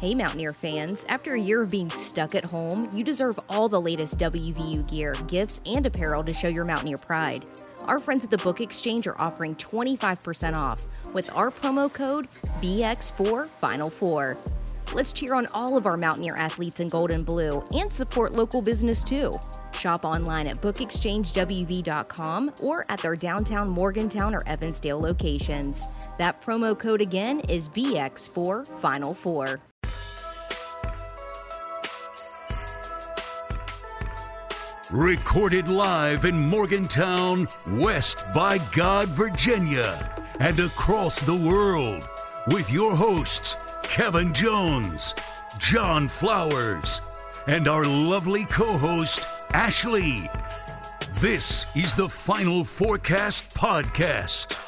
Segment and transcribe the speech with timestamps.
[0.00, 1.04] Hey, Mountaineer fans.
[1.10, 5.14] After a year of being stuck at home, you deserve all the latest WVU gear,
[5.26, 7.44] gifts, and apparel to show your Mountaineer pride.
[7.84, 12.28] Our friends at the Book Exchange are offering 25% off with our promo code
[12.62, 14.38] BX4 Final Four.
[14.94, 18.62] Let's cheer on all of our Mountaineer athletes in gold and blue and support local
[18.62, 19.34] business too.
[19.78, 25.88] Shop online at bookexchangewv.com or at their downtown Morgantown or Evansdale locations.
[26.16, 28.66] That promo code again is BX4
[34.92, 42.08] Recorded live in Morgantown, West by God, Virginia, and across the world
[42.48, 45.14] with your hosts, Kevin Jones,
[45.58, 47.00] John Flowers,
[47.46, 50.28] and our lovely co host, Ashley.
[51.20, 54.58] This is the Final Fourcast Podcast.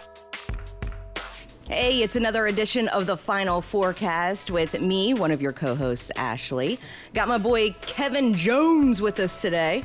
[1.66, 6.12] Hey, it's another edition of the Final Fourcast with me, one of your co hosts,
[6.14, 6.78] Ashley.
[7.12, 9.82] Got my boy Kevin Jones with us today.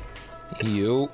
[0.64, 1.10] You.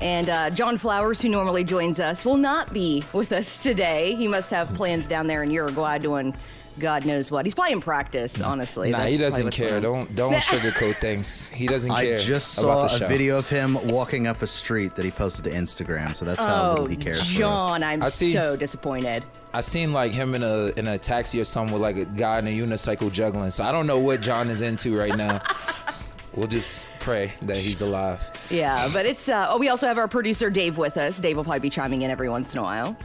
[0.00, 4.14] And uh, John Flowers, who normally joins us, will not be with us today.
[4.16, 6.34] He must have plans down there in Uruguay doing
[6.76, 7.46] God knows what.
[7.46, 8.90] He's probably in practice, honestly.
[8.90, 9.80] Nah, That's he doesn't care.
[9.80, 9.82] going.
[10.06, 11.46] Don't don't sugarcoat things.
[11.48, 12.16] He doesn't care.
[12.16, 15.12] I just about saw the a video of him walking up a street that he
[15.12, 18.56] posted to Instagram, so that's how Oh, little he cares John, I'm I see- so
[18.56, 19.24] disappointed.
[19.52, 22.40] I seen like him in a in a taxi or something with like a guy
[22.40, 23.50] in a unicycle juggling.
[23.50, 25.42] So I don't know what John is into right now.
[26.34, 28.20] we'll just pray that he's alive.
[28.50, 29.28] Yeah, but it's.
[29.28, 31.20] Uh, oh, we also have our producer Dave with us.
[31.20, 32.96] Dave will probably be chiming in every once in a while.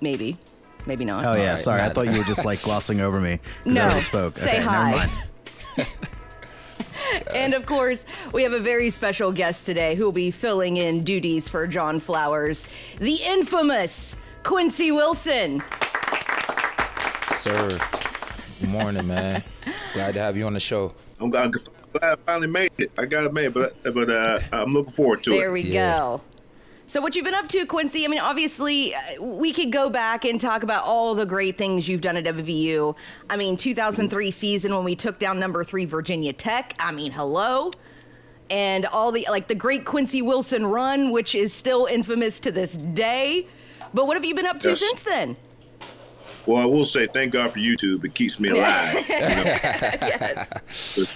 [0.00, 0.38] Maybe,
[0.86, 1.22] maybe not.
[1.22, 1.36] for us.
[1.36, 1.82] Oh yeah, right, sorry.
[1.82, 4.36] I thought you were just like glossing over me because No, I spoke.
[4.38, 4.90] say okay, hi.
[4.90, 5.88] Never mind.
[7.32, 11.04] And of course, we have a very special guest today who will be filling in
[11.04, 12.66] duties for John Flowers,
[12.98, 15.62] the infamous Quincy Wilson.
[17.30, 17.78] Sir.
[18.60, 19.42] Good morning, man.
[19.96, 20.94] Glad to have you on the show.
[21.18, 22.92] I'm glad, glad I finally made it.
[22.98, 25.42] I got it made, but but uh, I'm looking forward to There it.
[25.44, 25.96] There we Yeah.
[25.98, 26.20] go.
[26.86, 28.04] So, what you've been up to, Quincy?
[28.04, 31.88] I mean, obviously, uh, we could go back and talk about all the great things
[31.88, 32.94] you've done at WVU.
[33.30, 36.74] I mean, 2003 season when we took down number three Virginia Tech.
[36.78, 37.70] I mean, hello.
[38.50, 42.76] And all the like the great Quincy Wilson run, which is still infamous to this
[42.76, 43.46] day.
[43.94, 44.80] But what have you been up to Yes.
[44.80, 45.36] since then?
[46.46, 48.04] Well, I will say thank God for YouTube.
[48.04, 48.94] It keeps me alive.
[49.08, 50.52] yes.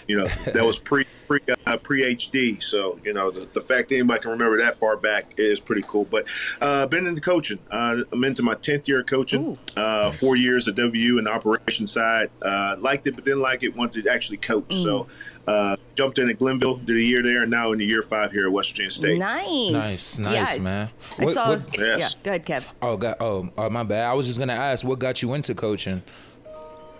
[0.08, 2.62] you know, that was pre pre uh, pre HD.
[2.62, 5.84] So you know, the, the fact that anybody can remember that far back is pretty
[5.86, 6.04] cool.
[6.04, 6.26] But
[6.60, 7.60] uh, been into coaching.
[7.70, 9.56] Uh, I'm into my tenth year of coaching.
[9.76, 12.30] Uh, four years at WU in the operations side.
[12.42, 13.76] Uh, liked it, but didn't like it.
[13.76, 14.74] Wanted to actually coach.
[14.74, 15.06] So
[15.50, 18.30] uh, jumped in at Glenville, did a year there, and now in the year five
[18.32, 19.18] here at West Virginia State.
[19.18, 19.70] Nice.
[19.70, 20.62] Nice, nice, Yeah.
[20.62, 20.90] man.
[21.18, 21.48] I saw.
[21.50, 21.96] what- Yeah.
[21.98, 22.14] Yes.
[22.22, 22.62] Go ahead, Kev.
[22.80, 24.04] Oh, God, oh, uh, my bad.
[24.04, 26.02] I was just gonna ask, what got you into coaching?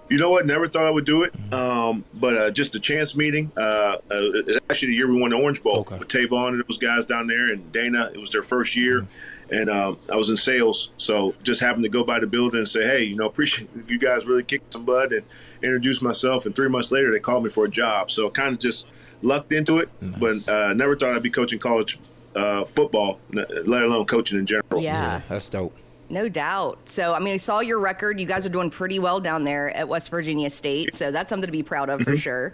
[0.08, 0.44] You know what?
[0.44, 1.32] Never thought I would do it.
[1.52, 3.52] Um, but uh, just a chance meeting.
[3.56, 5.98] Uh, uh, it's actually the year we won the Orange Bowl Okay.
[5.98, 8.10] with Tavon and those guys down there, and Dana.
[8.12, 9.06] It was their first year,
[9.50, 12.68] and um, I was in sales, so just happened to go by the building and
[12.68, 15.24] say, "Hey, you know, appreciate you guys really kicked some butt," and
[15.62, 16.46] introduce myself.
[16.46, 18.10] And three months later, they called me for a job.
[18.10, 18.86] So kind of just
[19.22, 20.46] lucked into it, Nice.
[20.46, 21.98] but uh, never thought I'd be coaching college
[22.34, 24.80] uh, football, let alone coaching in general.
[24.80, 25.20] Yeah.
[25.28, 25.74] that's dope.
[26.08, 26.78] No doubt.
[26.86, 28.18] So, I mean, I saw your record.
[28.18, 30.94] You guys are doing pretty well down there at West Virginia State.
[30.94, 32.52] So that's something to be proud of for sure.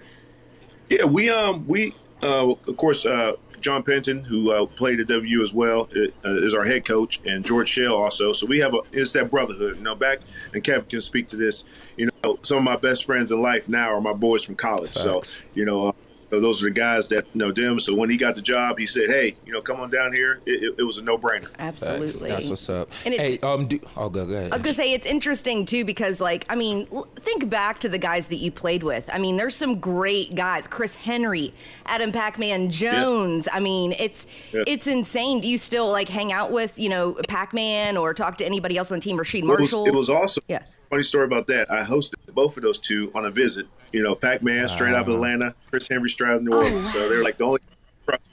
[0.91, 3.33] Yeah, we um we of course uh
[3.67, 7.45] John Penton who uh, played at WU as well uh, is our head coach and
[7.45, 8.31] George Shell also.
[8.33, 9.79] So we have a it's that brotherhood.
[9.79, 10.21] You know, back
[10.55, 11.65] and Kevin can speak to this.
[11.97, 14.93] You know, some of my best friends in life now are my boys from college.
[14.93, 15.23] So
[15.55, 15.96] you know.
[16.31, 17.79] So those are the guys that know them.
[17.79, 20.41] So when he got the job, he said, "Hey, you know, come on down here."
[20.45, 21.49] It, it, it was a no-brainer.
[21.59, 22.29] Absolutely.
[22.29, 22.91] That's what's up.
[23.05, 24.51] And it's- hey, um, do, oh, go, go ahead.
[24.53, 26.87] I was gonna say it's interesting too because, like, I mean,
[27.21, 29.09] think back to the guys that you played with.
[29.13, 31.55] I mean, there's some great guys: Chris Henry,
[31.87, 33.49] Adam Pac-Man Jones.
[33.53, 34.65] I mean, it's Yeah.
[34.67, 35.41] it's insane.
[35.41, 38.91] Do you still like hang out with you know Pac-Man or talk to anybody else
[38.91, 39.17] on the team?
[39.17, 39.87] Rasheed It was, Marshall.
[39.87, 40.43] it was awesome.
[40.49, 40.63] Yeah.
[40.91, 41.71] Funny story about that.
[41.71, 43.67] I hosted both of those two on a visit.
[43.97, 46.59] You know, Pac Man straight out of Atlanta, Chris Henry straight out of New Oh,
[46.59, 46.93] Orleans.
[46.93, 47.61] So they're like the only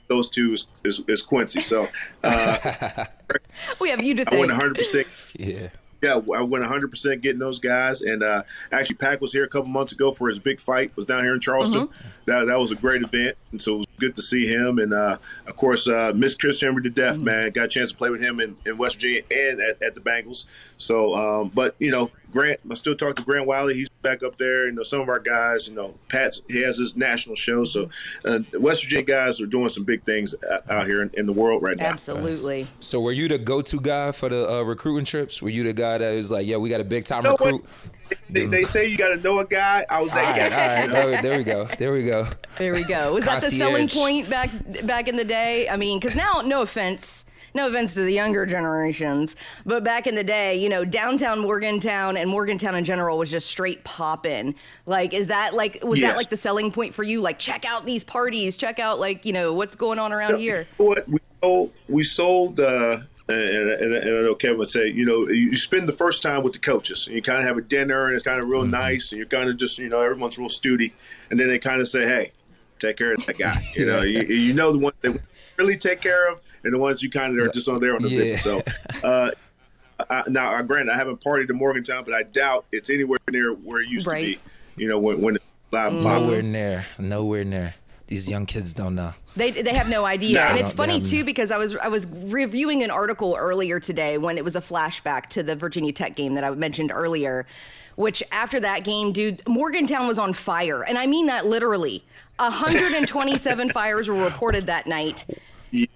[0.10, 1.62] those two is, is, is Quincy.
[1.62, 1.88] So
[2.22, 3.06] uh,
[3.80, 4.76] we have you to I went 100.
[4.76, 5.08] percent
[5.40, 5.70] yeah.
[6.02, 8.02] Yeah, I went 100 percent getting those guys.
[8.02, 8.44] And uh,
[8.74, 10.92] actually, Pac was here a couple months ago for his big fight.
[10.98, 11.88] Was down here in Charleston.
[11.88, 12.08] Mm-hmm.
[12.26, 14.80] That that was a great event, and so it was good to see him.
[14.80, 15.18] And uh,
[15.48, 17.26] of course, uh, miss Chris Henry to death, Mm-hmm.
[17.26, 17.52] man.
[17.52, 20.02] Got a chance to play with him in, in West Virginia and at, at the
[20.02, 20.44] Bengals.
[20.76, 23.76] So, um, but you know, Grant, I still talk to Grant Wiley.
[23.76, 24.66] He's back up there.
[24.66, 25.68] You know, some of our guys.
[25.70, 27.64] You know, Pat's he has his national show.
[27.64, 27.90] So,
[28.26, 30.36] uh, West Virginia guys are doing some big things
[30.70, 31.86] out here in, in the world right now.
[31.86, 32.68] Absolutely.
[32.80, 35.42] So, were you the go-to guy for the uh, recruiting trips?
[35.42, 37.38] Were you the guy that was like, "Yeah, we got a big time You know
[37.38, 37.66] recruit"?
[38.30, 39.86] They, they say you got to know a guy.
[39.90, 40.82] I was All that right, guy.
[40.82, 41.22] all right.
[41.22, 41.66] There, there we go.
[41.80, 42.28] There we go.
[42.58, 43.14] There we go.
[43.14, 44.50] Was that the selling point back
[44.84, 45.70] back in the day?
[45.70, 47.26] I mean, because now, no offense.
[47.54, 49.36] No offense to the younger generations,
[49.66, 53.48] but back in the day, you know, downtown Morgantown and Morgantown in general was just
[53.48, 54.56] straight poppin'.
[54.86, 57.22] Like, is that like was that like the selling point for you?
[57.22, 60.68] Like, check out these parties, check out like you know what's going on around here.
[60.80, 61.74] You know what we sold?
[61.88, 62.60] We sold.
[62.60, 66.22] Uh, and, and, and I know Kevin would say, you know, you spend the first
[66.22, 68.50] time with the coaches, and you kind of have a dinner, and it's kind of
[68.50, 70.94] real nice, and you're kind of just, you know, everyone's real stutty,
[71.30, 72.32] and then they kind of say, hey,
[72.80, 73.66] take care of that guy.
[73.76, 75.18] You know, you, you know the one they
[75.58, 78.02] really take care of, and the ones you kind of are just on there on
[78.02, 78.20] the Yeah.
[78.20, 78.44] business.
[78.44, 78.62] So,
[79.04, 79.32] uh,
[80.10, 83.54] I, now, uh, granted, I haven't partied in Morgantown, but I doubt it's anywhere near
[83.54, 84.36] where it used Right.
[84.38, 84.40] to
[84.76, 84.84] be.
[84.84, 86.86] You know, when when it's live and Nowhere near.
[86.98, 87.76] Nowhere near.
[88.08, 89.14] These young kids don't know.
[89.36, 90.42] They, they have no idea, No.
[90.42, 93.80] and it's funny they have- too because I was I was reviewing an article earlier
[93.80, 97.46] today when it was a flashback to the Virginia Tech game that I mentioned earlier.
[97.96, 102.04] Which after that game, dude, Morgantown was on fire, and I mean that literally.
[102.40, 105.26] 127 fires were reported that night.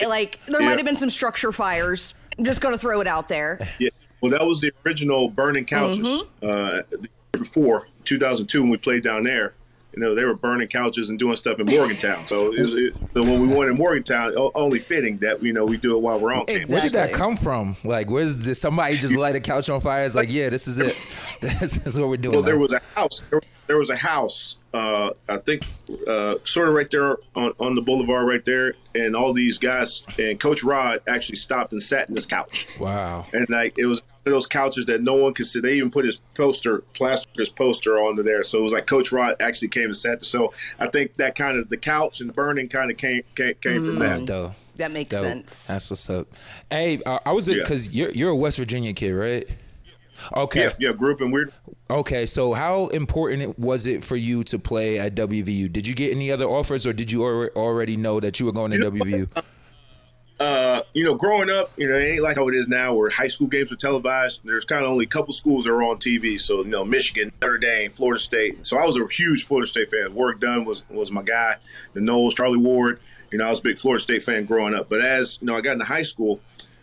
[0.06, 0.68] Like there Yeah.
[0.68, 2.13] might have been some structure fires.
[2.38, 3.59] I'm just gonna throw it out there.
[3.79, 3.89] Yeah.
[4.21, 6.00] Well, that was the original burning couches.
[6.07, 6.45] Mm-hmm.
[6.45, 7.09] Uh, the year
[7.39, 9.53] before 2002, when we played down there,
[9.94, 12.25] you know, they were burning couches and doing stuff in Morgantown.
[12.25, 15.65] So, it, it, so when we went in Morgantown, o- only fitting that you know
[15.65, 16.69] we do it while we're on campus.
[16.69, 17.75] Where did that come from?
[17.83, 18.59] Like, where's this?
[18.62, 20.06] Somebody just light a couch on fire?
[20.06, 20.95] It's like, yeah, this is it.
[21.41, 22.33] this is what we're doing.
[22.33, 23.21] Well, there was a house.
[23.29, 24.57] There, there was a house.
[24.77, 25.63] Uh, I think,
[26.07, 30.06] uh, sort of right there on, on the boulevard, right there, and all these guys
[30.19, 32.68] and Coach Rod actually stopped and sat in this couch.
[32.79, 33.25] wow.
[33.33, 35.63] and like it was one of those couches that no one could sit.
[35.63, 38.44] They even put his poster, plastered his poster onto there.
[38.44, 40.24] So it was like Coach Rod actually came and sat.
[40.25, 43.83] So I think that kind of the couch and burning kind of came came, came
[43.83, 44.25] from that.
[44.25, 44.53] Dope.
[44.75, 45.24] That makes Dope.
[45.24, 45.68] sense.
[45.68, 46.27] That's what's up.
[46.69, 47.56] Hey, uh, I was Yeah.
[47.63, 49.47] because you're you're a West Virginia kid, right?
[50.36, 50.64] Okay.
[50.64, 51.54] Yeah, yeah, grew up in weird.
[51.90, 52.25] Okay.
[52.25, 55.72] So, how important was it for you to play at WVU?
[55.72, 58.52] Did you get any other offers, or did you alre- already know that you were
[58.52, 59.44] going to WVU?
[60.40, 63.10] Uh, you know, growing up, you know, it ain't like how it is now, where
[63.10, 64.42] high school games are televised.
[64.44, 66.40] There's kind of only a couple schools that are on TV.
[66.40, 68.66] So you know, Michigan, Notre Dame, Florida State.
[68.66, 70.13] So I was a huge Florida State fan.
[70.13, 71.56] Warrick Dunn was was my guy.
[71.94, 73.00] The Knowles, Charlie Ward.
[73.31, 74.90] You know, I was a big Florida State fan growing up.
[74.90, 76.40] But as you know, I got into high school.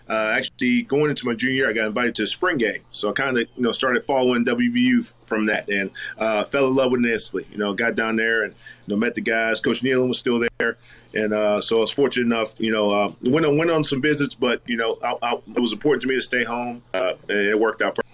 [0.09, 3.11] Uh, actually, going into my junior year, I got invited to a spring game, so
[3.11, 6.93] I kind of you know started following WVU from that, and uh, fell in love
[6.93, 7.47] with it.
[7.51, 8.53] You know, got down there and
[8.87, 9.61] you know met the guys.
[9.61, 10.77] Coach Nehlen was still there,
[11.15, 12.55] and uh, so I was fortunate enough.
[12.59, 15.61] You know, uh, went on went on some visits, but you know, I, I, it
[15.61, 17.95] was important to me to stay home, uh, and it worked out.
[17.95, 18.09] perfect.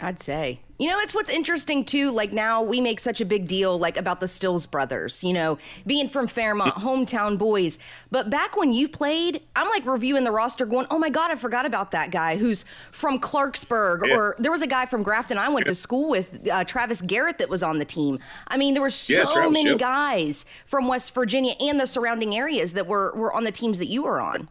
[0.00, 0.60] I'd say.
[0.78, 2.10] You know, it's what's interesting too.
[2.10, 5.58] Like now we make such a big deal like about the Stills brothers, you know,
[5.86, 7.78] being from Fairmont, hometown boys.
[8.10, 11.36] But back when you played, I'm like reviewing the roster going, oh my God, I
[11.36, 14.06] forgot about that guy who's from Clarksburg.
[14.06, 14.16] Yeah.
[14.16, 17.38] Or there was a guy from Grafton I went to school with, uh, Travis Garrett,
[17.38, 18.18] that was on the team.
[18.48, 22.36] I mean, there were so Yeah, Travis, many guys from West Virginia and the surrounding
[22.36, 24.48] areas that were, were on the teams that you were on.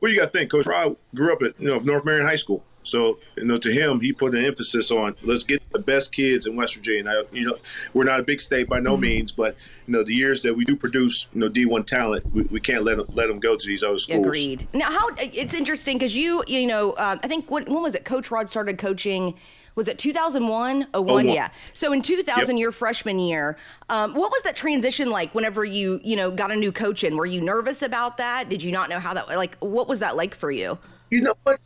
[0.00, 2.36] Well, you got to think, Coach Rod grew up at you know North Marion High
[2.36, 6.12] School, so you know to him he put an emphasis on let's get the best
[6.12, 7.02] kids in West Virginia.
[7.02, 7.56] Now, you know,
[7.94, 9.56] we're not a big state by no means, but
[9.86, 12.84] you know the years that we do produce you know D1 talent, we, we can't
[12.84, 14.26] let them, let them go to these other schools.
[14.26, 14.68] Agreed.
[14.72, 18.04] Now, how it's interesting because you, you know, um, I think what when was it?
[18.04, 19.34] Coach Rod started coaching.
[19.74, 20.88] Was it 2001?
[20.92, 21.26] 01, one.
[21.26, 21.48] yeah.
[21.72, 22.60] So in 2000, Yep.
[22.60, 23.56] your freshman year,
[23.88, 25.34] um, what was that transition like?
[25.34, 28.50] Whenever you, you know, got a new coach in, were you nervous about that?
[28.50, 29.28] Did you not know how that?
[29.28, 30.78] Like, what was that like for you?
[31.08, 31.58] You know what?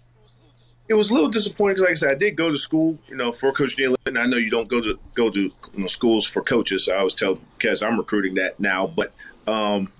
[0.88, 3.16] It was a little disappointing because, like I said, I did go to school, you
[3.16, 3.96] know, for Coach Nehlen.
[4.06, 6.88] And I know you don't go to go to you know, schools for coaches.
[6.88, 9.12] I always tell Kes I'm recruiting that now, but
[9.48, 9.92] um,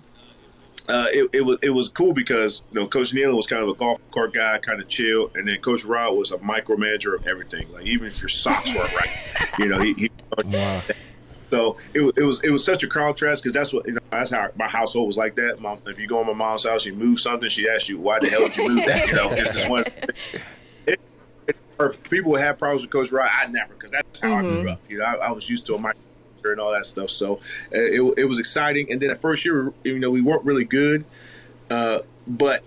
[0.89, 3.69] uh, it, it was it was cool because you know Coach Nehlen was kind of
[3.69, 7.27] a golf cart guy, kind of chill, and then Coach Rod was a micromanager of
[7.27, 7.71] everything.
[7.73, 9.09] Like even if your socks weren't right,
[9.59, 9.93] you know, he.
[9.93, 10.11] he
[10.45, 10.81] Wow.
[11.49, 14.29] so it, it was it was such a contrast because that's what you know that's
[14.29, 15.59] how my household was like that.
[15.59, 18.19] Mom, if you go in my mom's house, you move something, she asks you why
[18.19, 19.07] the hell did you move that?
[19.07, 19.83] You know, it's just one.
[21.77, 22.09] Perfect.
[22.09, 23.29] People would have problems with Coach Rod.
[23.31, 24.81] I never because that's how I grew up.
[24.89, 25.99] You know, I, I was used to a micro
[26.43, 27.09] and all that stuff.
[27.11, 27.35] So
[27.73, 28.91] uh, it, it was exciting.
[28.91, 31.05] And then at first year, you know, we weren't really good,
[31.69, 32.63] uh, but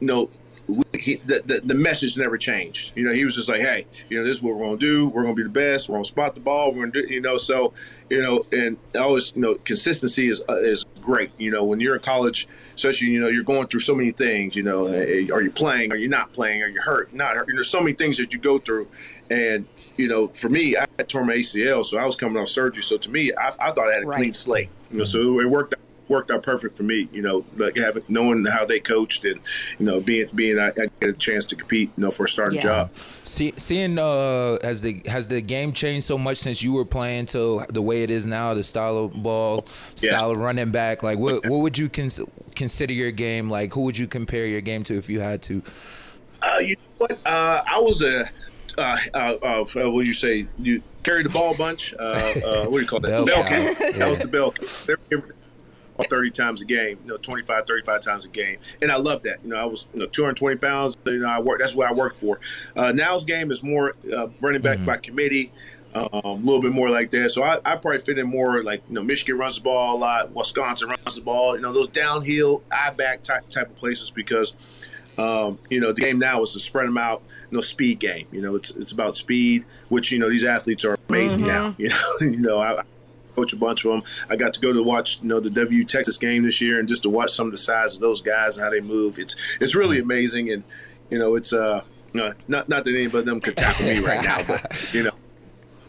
[0.00, 0.30] you know.
[0.68, 2.90] We, he, the, the the message never changed.
[2.96, 5.08] You know, he was just like, "Hey, you know, this is what we're gonna do.
[5.08, 5.88] We're gonna be the best.
[5.88, 6.72] We're gonna spot the ball.
[6.72, 7.72] We're gonna do, you know." So,
[8.10, 11.30] you know, and always, you know, consistency is uh, is great.
[11.38, 14.56] You know, when you're in college, especially, you know, you're going through so many things.
[14.56, 15.92] You know, are you playing?
[15.92, 16.62] Are you not playing?
[16.62, 17.14] Are you hurt?
[17.14, 17.46] Not hurt?
[17.46, 18.88] There's so many things that you go through,
[19.30, 22.48] and you know, for me, I had torn my ACL, so I was coming off
[22.48, 22.82] surgery.
[22.82, 24.16] So to me, I, I thought I had a Right.
[24.16, 24.68] clean slate.
[24.90, 27.08] You know, so it worked out worked out perfect for me.
[27.12, 29.40] You know, like having knowing how they coached and
[29.78, 31.90] you know being being I, I get a chance to compete.
[31.96, 32.62] You know, for a starting Yeah.
[32.62, 32.90] job.
[33.24, 37.26] See, seeing uh, has the has the game changed so much since you were playing
[37.26, 39.66] to the way it is now, the style of ball,
[39.98, 40.16] Yeah.
[40.16, 41.02] style of running back.
[41.02, 42.20] Like, what what would you cons-
[42.54, 43.50] consider your game?
[43.50, 45.62] Like, who would you compare your game to if you had to?
[46.42, 47.12] Uh, you know what?
[47.26, 48.28] Uh, I was a.
[48.78, 50.46] Uh, uh, uh, what would you say?
[50.58, 51.94] You carry the ball a bunch.
[51.98, 53.08] Uh, uh, what do you call that?
[53.08, 53.78] Bell Bell count.
[53.78, 53.96] count.
[53.96, 54.66] That was the bell cow.
[54.86, 55.36] They were giving ball
[56.04, 58.58] 30 times a game, you know, 25, 35 times a game.
[58.82, 59.42] And I love that.
[59.42, 60.96] You know, I was, you know, 220 pounds.
[61.04, 61.60] You know, I work.
[61.60, 62.40] That's what I worked for.
[62.74, 65.52] Uh, now's game is more uh, running back by committee.
[65.94, 67.30] Um, a little bit more like that.
[67.30, 69.98] So I, I probably fit in more like, you know, Michigan runs the ball a
[69.98, 70.30] lot.
[70.34, 71.56] Wisconsin runs the ball.
[71.56, 74.56] You know, those downhill, eye back type, type of places because
[75.18, 77.22] um, you know, the game now is to spread them out.
[77.50, 78.26] You know, speed game.
[78.32, 81.74] You know, it's it's about speed, which you know these athletes are amazing now.
[81.78, 82.82] You know, you know, I, I
[83.36, 84.02] coach a bunch of them.
[84.28, 86.88] I got to go to watch you know the W Texas game this year, and
[86.88, 89.18] just to watch some of the size of those guys and how they move.
[89.18, 90.64] It's it's really amazing, and
[91.10, 91.82] you know, it's uh,
[92.18, 95.12] uh not not that anybody of them could tackle me right now, but you know,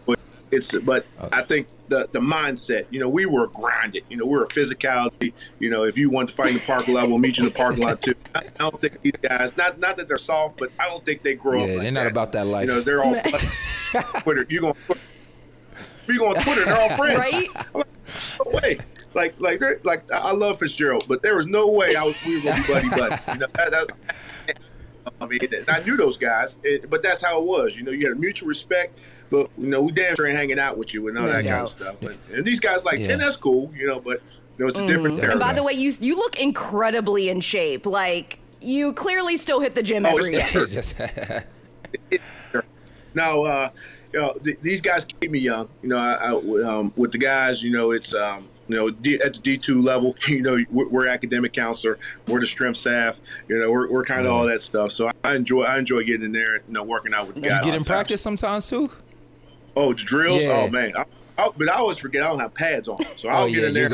[0.06, 0.20] but
[0.52, 2.86] it's but I think the the mindset.
[2.90, 4.04] You know, we were grinded.
[4.10, 5.34] You know, we were physicality.
[5.60, 7.50] You know, if you want to fight in the parking lot, we'll meet you in
[7.50, 8.16] the parking lot too.
[8.36, 11.24] I, I don't think these guys not not that they're soft, but I don't think
[11.24, 11.68] they grow up.
[11.68, 12.12] Yeah, like they're not that.
[12.12, 12.68] about that life.
[12.68, 13.16] You know, they're all
[14.22, 14.46] Twitter.
[14.50, 14.76] You going
[16.14, 16.66] you go on Twitter?
[16.66, 17.20] They're all friends.
[17.20, 17.48] Right?
[17.56, 17.88] I'm like,
[18.46, 18.78] no way.
[19.14, 22.38] Like, like, they're- like, I love Fitzgerald, but there was no way I was we
[22.38, 23.28] were gonna be buddy buddies.
[23.28, 23.88] You know, that, that,
[25.22, 27.76] I mean, I knew those guys, it, but that's how it was.
[27.78, 29.00] You know, you had a mutual respect,
[29.30, 31.52] but you know, we damn sure ain't hanging out with you and all that Yeah.
[31.52, 31.96] kind of stuff.
[32.02, 33.14] But, and these guys like, Yeah.
[33.14, 34.00] and that's cool, you know.
[34.00, 34.22] But
[34.58, 35.24] you know, it's a different.
[35.24, 37.86] And by the way, you you look incredibly in shape.
[37.86, 40.96] Like you clearly still hit the gym Oh, every it's- just-
[43.14, 43.70] Now, uh,
[44.14, 45.70] you know, th- these guys keep me young.
[45.82, 46.32] You know, I, I,
[46.64, 49.82] um, with the guys, you know, it's um, you know, D, at the D two
[49.82, 51.98] level, you know, we're, we're academic counselor,
[52.28, 53.20] we're the strength staff.
[53.48, 54.92] You know, we're, we're kind of all that stuff.
[54.92, 57.50] So I enjoy I enjoy getting in there, you know, working out with the you
[57.50, 57.64] guys.
[57.66, 58.92] get in practice sometimes too.
[59.76, 60.44] Oh, the drills.
[60.44, 60.64] Yeah.
[60.66, 61.06] Oh man, I,
[61.38, 63.68] I, but I always forget I don't have pads on, so I'll Oh, get yeah,
[63.68, 63.86] in there.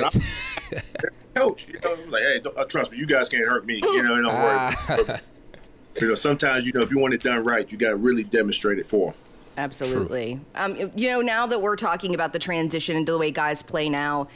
[0.71, 0.83] And
[1.35, 3.75] coach, you know, I'm like, hey, uh, trust me, you guys can't hurt me.
[3.83, 4.85] You know, don't Ah.
[4.87, 5.03] worry.
[5.05, 5.21] But,
[6.01, 8.23] you know, sometimes you know if you want it done right, you got to really
[8.23, 9.19] demonstrate it for them.
[9.57, 10.39] Absolutely.
[10.55, 13.89] Um, you know, now that we're talking about the transition into the way guys play
[13.89, 14.27] now,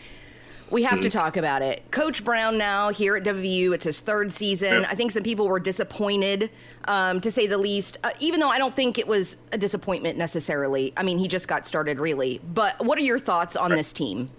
[0.70, 1.04] we have Mm-hmm.
[1.04, 1.82] to talk about it.
[1.92, 4.82] Coach Brown now here at WVU, it's his third season.
[4.82, 4.88] Yeah.
[4.90, 6.50] I think some people were disappointed,
[6.90, 10.18] um, to say the least, uh, even though I don't think it was a disappointment
[10.18, 10.92] necessarily.
[10.98, 12.42] I mean, he just got started, really.
[12.54, 14.30] But what are your thoughts on this team?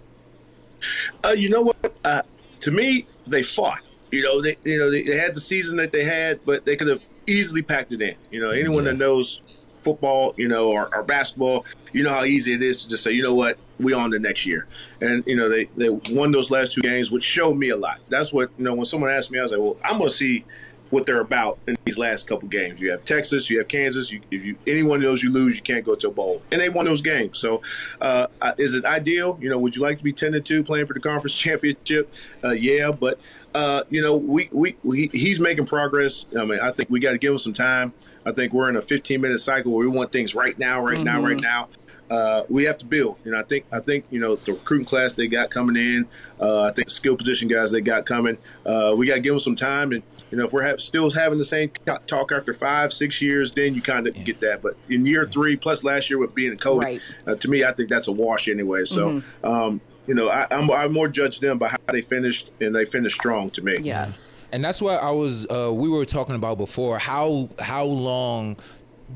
[1.25, 1.93] Uh, you know what?
[2.05, 2.21] Uh,
[2.59, 3.79] to me, they fought.
[4.11, 6.75] You know, they you know they, they had the season that they had, but they
[6.75, 8.15] could have easily packed it in.
[8.31, 9.41] You know, anyone that knows
[9.81, 13.11] football, you know, or, or basketball, you know how easy it is to just say,
[13.11, 14.67] you know what, we on the next year.
[15.01, 17.99] And you know, they they won those last two games, which showed me a lot.
[18.09, 18.73] That's what you know.
[18.73, 20.45] When someone asked me, I was like, well, I'm going to see
[20.89, 22.81] what they're about in these last couple games.
[22.81, 24.11] You have Texas, you have Kansas.
[24.11, 26.41] You, if you any one of those you lose, you can't go to a bowl,
[26.51, 27.37] and they won those games.
[27.37, 27.61] So,
[28.01, 29.37] uh, is it ideal?
[29.41, 32.13] You know, would you like to be ten and two playing for the conference championship?
[32.43, 33.19] Uh, yeah, but
[33.53, 36.25] uh, you know, we, we we he's making progress.
[36.37, 37.93] I mean, I think we got to give him some time.
[38.25, 41.01] I think we're in a 15 minute cycle where we want things right now, right
[41.03, 41.69] now, right now.
[42.09, 43.17] Uh, we have to build.
[43.23, 46.07] You know, I think I think you know the recruiting class they got coming in.
[46.39, 48.37] Uh, I think the skill position guys they got coming.
[48.65, 49.91] Uh, we got to give them some time.
[49.91, 51.71] And you know, if we're have, still having the same
[52.07, 54.61] talk after five, six years, then you kind of get that.
[54.63, 57.01] But in year three, plus last year with being COVID, Right.
[57.27, 58.85] uh, to me, I think that's a wash anyway.
[58.85, 59.21] So.
[59.43, 62.83] Um, you know, I, I'm, I more judge them by how they finished, and they
[62.85, 63.77] finished strong to me.
[63.77, 64.11] Yeah.
[64.51, 65.47] And that's what I was.
[65.49, 66.97] Uh, we were talking about before.
[66.97, 68.57] How how long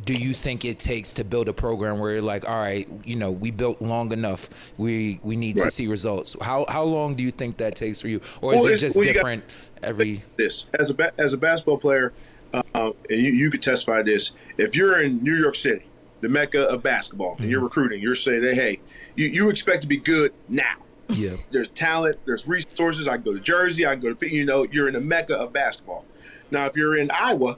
[0.05, 3.15] do you think it takes to build a program where you're like, all right, you
[3.15, 4.49] know, we built long enough.
[4.77, 6.35] We we need to see results.
[6.41, 8.95] How how long do you think that takes for you, or is Well, it just
[8.95, 9.43] well, different
[9.81, 10.21] every?
[10.35, 12.13] this as a ba- as a basketball player,
[12.53, 12.61] uh,
[13.09, 14.33] and you, you could testify this.
[14.57, 15.85] If you're in New York City,
[16.21, 18.79] the mecca of basketball, and you're recruiting, you're saying, hey, hey,
[19.15, 20.75] you, you expect to be good now.
[21.09, 21.35] Yeah.
[21.51, 23.07] There's talent, there's resources.
[23.07, 25.37] I can go to Jersey, I can go to, you know, you're in the mecca
[25.37, 26.05] of basketball.
[26.51, 27.57] Now, if you're in Iowa,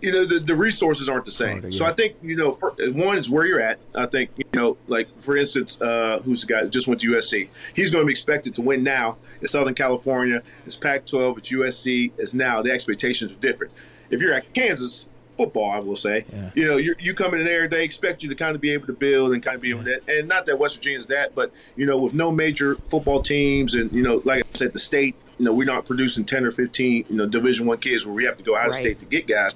[0.00, 1.60] you know, the, the resources aren't the same.
[1.60, 1.84] Harder, So.
[1.84, 3.78] I think, you know, for, one is where you're at.
[3.94, 7.12] I think, you know, like, for instance, uh, who's the guy that just went to
[7.12, 7.48] USC?
[7.74, 10.42] He's going to be expected to win now in Southern California.
[10.64, 12.62] It's Pac 12, it's USC, it's now.
[12.62, 13.72] The expectations are different.
[14.08, 15.06] If you're at Kansas,
[15.40, 16.50] football, I will say, Yeah.
[16.54, 18.86] you know, you you come in there, they expect you to kind of be able
[18.86, 20.00] to build and kind of be able that.
[20.06, 23.90] and not that West Virginia's that, but, you know, with no major football teams and,
[23.92, 27.06] you know, like I said, the state, you know, we're not producing 10 or 15,
[27.08, 29.26] you know, Division One kids where we have to go out of state to get
[29.26, 29.54] guys.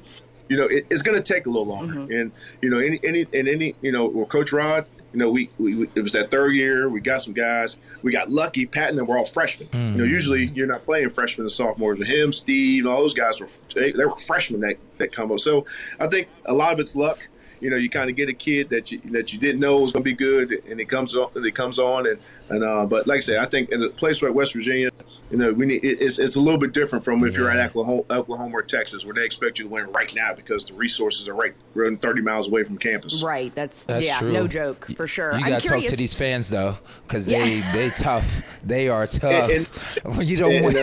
[0.49, 1.95] You know, it, it's going to take a little longer.
[1.95, 2.12] Mm-hmm.
[2.12, 5.49] And, you know, any, any, and any, you know, well, Coach Rod, you know, we,
[5.59, 6.88] we, it was that third year.
[6.88, 7.78] We got some guys.
[8.02, 8.66] We got lucky.
[8.66, 9.68] Pat and we're all freshmen.
[9.73, 10.11] You know, mm.
[10.11, 11.99] usually you're not playing freshmen and sophomores.
[11.99, 15.38] But him, Steve, all those guys were they, they were freshmen that that come up.
[15.38, 15.66] So
[16.00, 17.28] I think a lot of it's luck.
[17.64, 19.90] You know, you kind of get a kid that you that you didn't know was
[19.90, 21.30] going to be good, and it comes on.
[21.35, 22.18] And it comes on, and
[22.50, 24.90] and uh, but like I said, I think in a place like West Virginia,
[25.30, 27.71] you know, we need it- it's it's a little bit different from if you're at
[27.71, 31.26] Oklahoma, Oklahoma or Texas, where they expect you to win right now because the resources
[31.26, 33.23] are right running 30 miles away from campus.
[33.23, 33.54] Right.
[33.54, 34.30] That's, That's yeah, true.
[34.33, 35.33] no joke for sure.
[35.33, 36.76] You I'm gotta talk to these fans though,
[37.09, 37.38] because Yeah.
[37.42, 38.42] they they tough.
[38.62, 39.50] They are tough.
[39.50, 39.66] And-
[40.18, 40.76] when you don't And, win,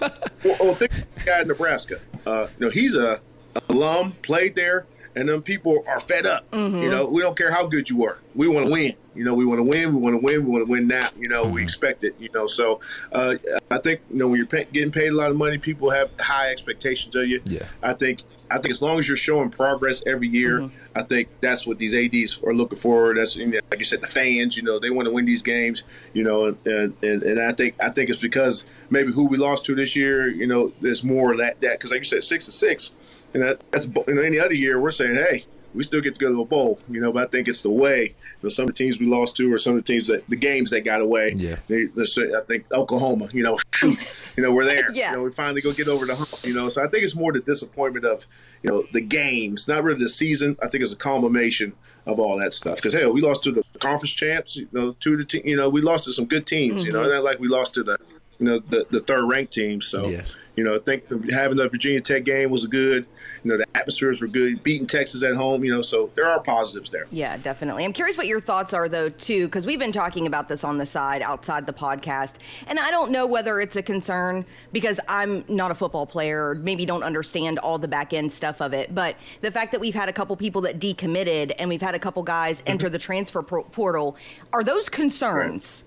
[0.00, 0.08] uh,
[0.44, 2.00] well, well, think of the guy in Nebraska.
[2.24, 3.20] Uh, you know, he's a
[3.68, 6.46] alum, played there, and then people are fed up.
[6.52, 6.90] You mm-hmm.
[6.90, 8.18] know, we don't care how good you are.
[8.34, 8.94] We want to win.
[9.14, 9.94] You know, we want to win.
[9.94, 10.44] We want to win.
[10.44, 11.08] We want to win now.
[11.18, 11.64] You know, we mm-hmm.
[11.64, 12.14] expect it.
[12.18, 12.80] You know, so
[13.12, 13.34] uh,
[13.70, 16.10] I think you know when you're pay- getting paid a lot of money, people have
[16.18, 17.42] high expectations of you.
[17.44, 17.66] Yeah.
[17.82, 20.76] I think I think as long as you're showing progress every year, mm-hmm.
[20.98, 23.14] I think that's what these ads are looking for.
[23.14, 24.56] That's you know, like you said, the fans.
[24.56, 25.84] You know, they want to win these games.
[26.14, 29.66] You know, and and, and I think I think it's because maybe who we lost
[29.66, 30.28] to this year.
[30.28, 32.94] You know, there's more of that that because like you said, six to six,
[33.34, 35.44] and that, that's you know any other year we're saying, hey.
[35.74, 37.70] We still get to go to a bowl, you know, but I think it's the
[37.70, 38.02] way.
[38.02, 40.28] You know, some of the teams we lost to, or some of the teams that
[40.28, 41.32] the games that got away.
[41.34, 41.56] Yeah.
[41.66, 43.98] They, say, I think Oklahoma, you know, shoot,
[44.36, 44.92] you know, we're there.
[44.94, 45.12] Yeah.
[45.12, 46.68] You know, we finally go get over the hump, you know.
[46.68, 48.26] So I think it's more the disappointment of,
[48.62, 50.58] you know, the games, not really the season.
[50.62, 51.72] I think it's a culmination
[52.06, 52.76] of all that stuff.
[52.76, 55.68] Because hell, we lost to the conference champs, you know, to the team, you know,
[55.68, 57.10] we lost to some good teams, you know, mm-hmm.
[57.10, 57.98] not like we lost to the,
[58.38, 59.80] you know, the, the third ranked team.
[59.80, 60.24] So, Yeah.
[60.56, 63.06] You know, I think having the Virginia Tech game was good.
[63.42, 64.62] You know, the atmospheres were good.
[64.62, 67.06] Beating Texas at home, you know, so there are positives there.
[67.10, 67.84] Yeah, definitely.
[67.84, 70.76] I'm curious what your thoughts are, though, too, because we've been talking about this on
[70.76, 72.34] the side outside the podcast.
[72.66, 76.54] And I don't know whether it's a concern because I'm not a football player or
[76.56, 78.94] maybe don't understand all the back end stuff of it.
[78.94, 81.98] But the fact that we've had a couple people that decommitted and we've had a
[81.98, 82.72] couple guys mm-hmm.
[82.72, 84.16] enter the transfer pro- portal,
[84.52, 85.84] are those concerns?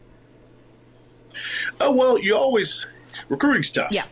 [1.80, 2.88] Oh well, you always
[3.30, 3.92] recruiting stuff.
[3.92, 4.06] Yeah.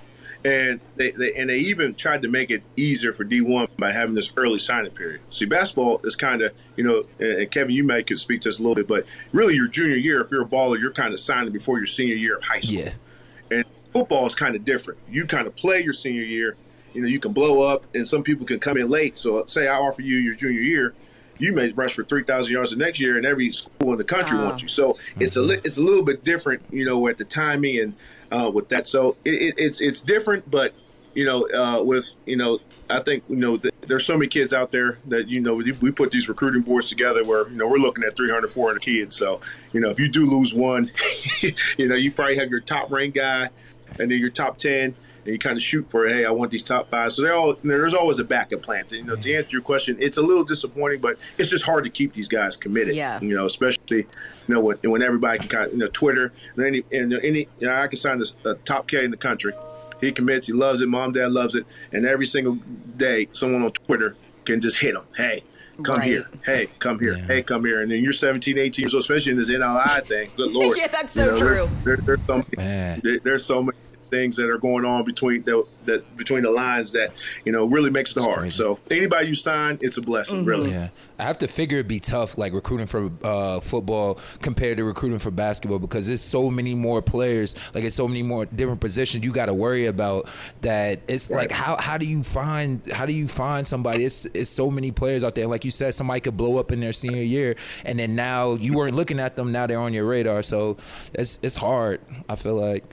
[0.46, 3.94] And they, they and they even tried to make it easier for D one by
[3.94, 5.22] having this early signing period.
[5.30, 8.50] See, basketball is kind of you know, and and Kevin, you may could speak to
[8.50, 11.14] this a little bit, but really your junior year, if you're a baller, you're kind
[11.14, 12.80] of signing before your senior year of high school.
[12.80, 12.94] Yeah.
[13.52, 15.00] And football is kind of different.
[15.10, 16.58] You kind of play your senior year.
[16.94, 19.18] You know, you can blow up, and some people can come in late.
[19.18, 20.94] So, say I offer you your junior year,
[21.40, 24.04] you may rush for three thousand yards the next year, and every school in the
[24.04, 24.44] country Ah.
[24.44, 24.68] wants you.
[24.68, 27.94] So it's a li- it's a little bit different, you know, at the timing and
[28.34, 28.88] uh, with that.
[28.88, 30.74] So it, it, it's it's different, but
[31.14, 34.52] you know, uh, with you know, I think you know th- there's so many kids
[34.52, 37.68] out there that you know we, we put these recruiting boards together where you know
[37.68, 39.16] we're looking at 300, 400 kids.
[39.16, 39.40] So
[39.72, 40.90] you know, if you do lose one,
[41.78, 43.50] you know, you probably have your top ranked guy,
[44.00, 44.96] and then your top ten.
[45.26, 47.12] And you kind of shoot for, hey, I want these top five.
[47.14, 48.86] So they're all there's always a backup plan.
[48.88, 51.84] To, you know, to answer your question, it's a little disappointing, but it's just hard
[51.86, 52.96] to keep these guys committed.
[52.96, 53.20] Yeah.
[53.22, 54.06] You know, especially you
[54.50, 57.68] know when, when everybody can kind of you know Twitter and any and any you
[57.68, 59.54] know I can sign this a top K in the country.
[60.02, 60.48] He commits.
[60.48, 60.90] He loves it.
[60.90, 61.66] Mom, dad loves it.
[61.94, 62.56] And every single
[62.98, 65.04] day, someone on Twitter can just hit him.
[65.16, 65.44] Hey,
[65.82, 66.04] come Right.
[66.04, 66.28] here.
[66.46, 67.14] Hey, come here.
[67.18, 67.26] Yeah.
[67.28, 67.80] Hey, come here.
[67.80, 70.30] And then you're 17, 18 years old, especially in this NLI thing.
[70.36, 70.78] Good lord.
[70.78, 71.70] Yeah, that's so there- true.
[71.86, 73.78] There, there's so many, there- there's so many
[74.14, 77.12] things that are going on between the, that between the lines that
[77.46, 78.40] you know really makes it hard.
[78.40, 78.58] crazy.
[78.58, 80.72] So anybody you sign, it's a blessing, really.
[80.72, 84.84] Yeah, I have to figure it'd be tough, like recruiting for uh, football compared to
[84.84, 88.82] recruiting for basketball, because there's so many more players, like it's so many more different
[88.82, 90.30] positions you got to worry about.
[90.62, 94.06] That it's like how how do you find how do you find somebody?
[94.06, 95.48] It's it's so many players out there.
[95.48, 98.74] Like you said, somebody could blow up in their senior year, and then now you
[98.74, 99.52] weren't looking at them.
[99.52, 100.78] Now they're on your radar, so
[101.14, 102.00] it's it's hard.
[102.30, 102.84] I feel like.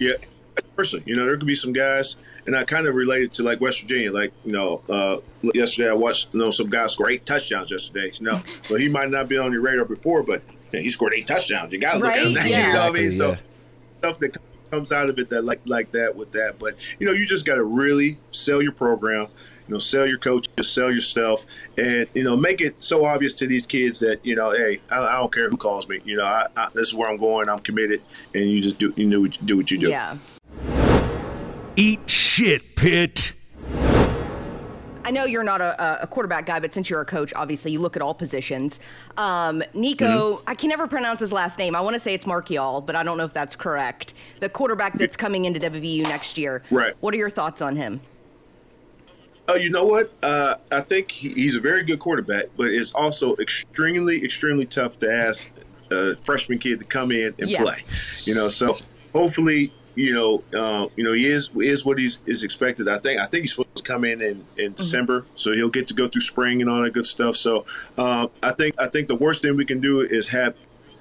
[0.00, 0.12] Yeah,
[0.76, 1.02] person.
[1.06, 2.16] You know, there could be some guys,
[2.46, 4.12] and I kind of related to like West Virginia.
[4.12, 5.18] Like, you know, uh,
[5.54, 8.12] yesterday I watched you know some guys score eight touchdowns yesterday.
[8.18, 10.42] You know, so he might not be on your radar before, but
[10.72, 11.72] yeah, he scored eight touchdowns.
[11.72, 12.34] You got to look at him.
[12.34, 12.58] Now, yeah.
[12.68, 13.04] You know what I mean?
[13.06, 13.42] Exactly, So
[13.98, 14.36] stuff that
[14.70, 16.58] comes out of it that like like that with that.
[16.58, 19.28] But you know, you just got to really sell your program.
[19.66, 21.44] You know, sell your coaches, sell yourself,
[21.76, 24.98] and you know, make it so obvious to these kids that you know, hey, I,
[25.00, 26.00] I don't care who calls me.
[26.06, 27.50] You know, I, I, this is where I'm going.
[27.50, 28.00] I'm committed,
[28.32, 29.90] and you just do you know do what you do.
[29.90, 30.16] Yeah.
[31.78, 33.34] Eat shit, Pitt.
[35.04, 37.78] I know you're not a, a quarterback guy, but since you're a coach, obviously you
[37.78, 38.80] look at all positions.
[39.16, 40.06] Um, Nico,
[40.38, 40.44] Mm-hmm.
[40.48, 41.76] I can never pronounce his last name.
[41.76, 44.14] I want to say it's Markial, but I don't know if that's correct.
[44.40, 46.64] The quarterback that's coming into WVU next year.
[46.72, 46.94] Right.
[46.98, 48.00] What are your thoughts on him?
[49.46, 50.12] Oh, you know what?
[50.20, 55.10] Uh, I think he's a very good quarterback, but it's also extremely, extremely tough to
[55.14, 55.48] ask
[55.92, 57.62] a freshman kid to come in and Yeah.
[57.62, 57.84] play.
[58.24, 58.76] You know, so
[59.14, 62.86] hopefully, you know, uh, you know, he is is what he's is expected.
[62.88, 64.74] I think I think he's supposed to come in in, in Mm-hmm.
[64.74, 67.34] December, so he'll get to go through spring and all that good stuff.
[67.34, 70.54] So uh, I think I think the worst thing we can do is have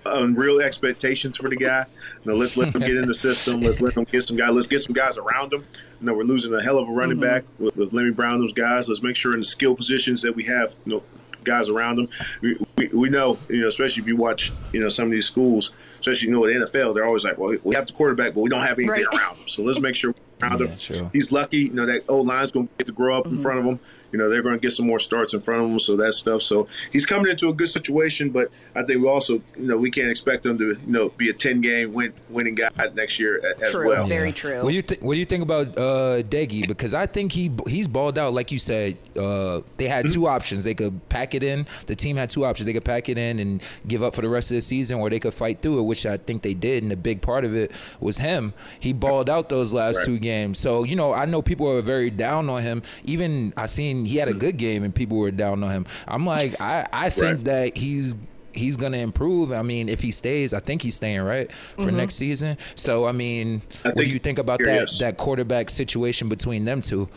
[0.05, 1.85] unreal expectations for the guy.
[2.23, 3.61] You know, let's let him get in the system.
[3.61, 4.51] Let's let him get some guys.
[4.51, 5.63] Let's get some guys around him.
[5.99, 8.39] You know, we're losing a hell of a running back with, with Leddie Brown.
[8.39, 8.89] Those guys.
[8.89, 11.03] Let's make sure in the skill positions that we have, you know,
[11.47, 12.09] guys around them.
[12.41, 15.25] We, we, we know, you know, especially if you watch, you know, some of these
[15.25, 18.41] schools, especially you know, the NFL, they're always like, well, we have the quarterback, but
[18.41, 19.19] we don't have anything Right.
[19.19, 19.47] around him.
[19.47, 20.77] So let's make sure we're around Yeah, him.
[20.77, 21.09] true.
[21.13, 23.41] He's lucky, you know, that old line's going to get to grow up in mm-hmm.
[23.41, 23.79] front of him.
[24.11, 25.79] You know, they're going to get some more starts in front of him.
[25.79, 26.41] So that stuff.
[26.41, 29.91] So he's coming into a good situation, but I think we also, you know, we
[29.91, 33.37] can't expect him to, you know, be a 10 game win, winning guy next year
[33.43, 33.87] a- as True.
[33.87, 34.07] well.
[34.07, 34.33] Very Yeah.
[34.33, 34.61] true.
[34.63, 35.01] What do you think?
[35.01, 36.67] What do you think about uh, Doege?
[36.67, 38.33] Because I think he he's balled out.
[38.33, 40.63] Like you said, uh, they had two options.
[40.63, 41.65] They could pack it in.
[41.87, 42.65] The team had two options.
[42.65, 45.09] They could pack it in and give up for the rest of the season, or
[45.09, 46.83] they could fight through it, which I think they did.
[46.83, 48.53] And a big part of it was him.
[48.79, 50.05] He balled out those last Right.
[50.05, 50.59] two games.
[50.59, 52.81] So you know, I know people are very down on him.
[53.03, 55.85] Even I seen he had a good game, and people were down on him.
[56.07, 57.43] I'm like, I I think Right.
[57.45, 58.15] that he's
[58.53, 59.51] he's gonna improve.
[59.51, 61.97] I mean, if he stays, I think he's staying right for mm-hmm.
[61.97, 62.57] next season.
[62.75, 66.65] So I mean, I what do you think about here, that that quarterback situation between
[66.65, 67.09] them two?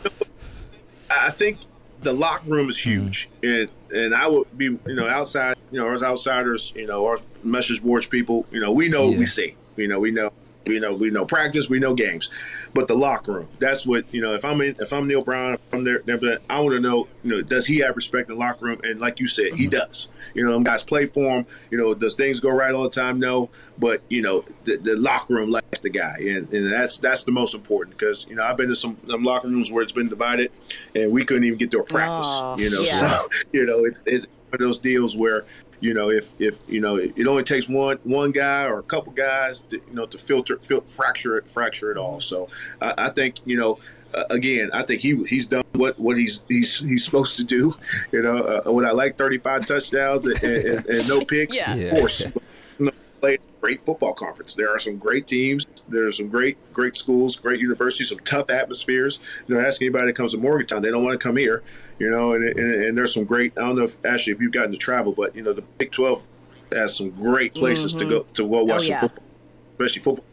[1.09, 1.57] I think
[2.01, 3.05] the locker room is mm-hmm.
[3.05, 7.05] huge, and and I would be, you know, outside, you know, as outsiders, you know,
[7.05, 10.31] our message boards people, you know, we know what we see, you know, we know.
[10.67, 12.29] We know we know practice, we know games,
[12.73, 13.47] but the locker room.
[13.59, 14.35] That's what you know.
[14.35, 16.01] If I'm in, if I'm Neal Brown, from there,
[16.49, 17.07] I want to know.
[17.23, 18.79] You know, does he have respect in the locker room?
[18.83, 19.71] And like you said, he mm-hmm.
[19.71, 20.11] does.
[20.33, 21.45] You know, them guys play for him.
[21.71, 23.19] You know, does things go right all the time?
[23.19, 27.23] No, but you know, the, the locker room likes the guy, and, and that's that's
[27.23, 29.93] the most important because you know I've been to some, some locker rooms where it's
[29.93, 30.51] been divided,
[30.93, 32.27] and we couldn't even get to a practice.
[32.29, 33.07] Oh, you know, yeah.
[33.09, 35.45] so you know it's, it's one of those deals where
[35.81, 39.11] you know if if you know it only takes one one guy or a couple
[39.11, 42.21] guys to, you know to filter fil- fracture it fracture it all.
[42.21, 42.47] So
[42.81, 43.79] I, I think you know.
[44.13, 47.71] Uh, again, I think he he's done what, what he's he's he's supposed to do.
[48.11, 51.55] You know, uh, what I like, thirty five touchdowns and, and, and no picks.
[51.55, 51.75] Yeah.
[51.75, 51.91] Yeah.
[51.91, 52.31] Of course, you
[52.77, 52.91] know,
[53.21, 54.53] play great football conference.
[54.53, 55.65] There are some great teams.
[55.87, 59.21] There are some great great schools, great universities, some tough atmospheres.
[59.47, 61.63] You know, ask anybody that comes to Morgantown, they don't want to come here.
[62.01, 63.55] You know, and, and, and there's some great.
[63.55, 65.91] I don't know if Ashley, if you've gotten to travel, but you know, the Big
[65.91, 66.27] Twelve
[66.71, 68.33] has some great places to go mm-hmm.
[68.33, 68.99] to go oh, watch Oh, yeah.
[68.99, 69.23] some football,
[69.73, 70.25] especially football.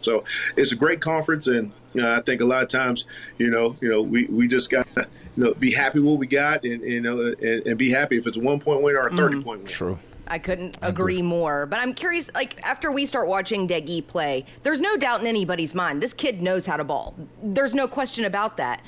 [0.00, 0.24] So
[0.56, 3.06] it's a great conference, and you know, I think a lot of times,
[3.38, 6.18] you know, you know, we, we just got to you know be happy with what
[6.18, 8.96] we got, and you know, and, and be happy if it's a one point win
[8.96, 9.16] or a mm-hmm.
[9.16, 9.68] 30 point win.
[9.68, 10.00] True.
[10.26, 11.66] I couldn't agree more.
[11.66, 15.74] But I'm curious, like, after we start watching Doege play, there's no doubt in anybody's
[15.74, 16.02] mind.
[16.02, 17.14] This kid knows how to ball.
[17.42, 18.80] There's no question about that.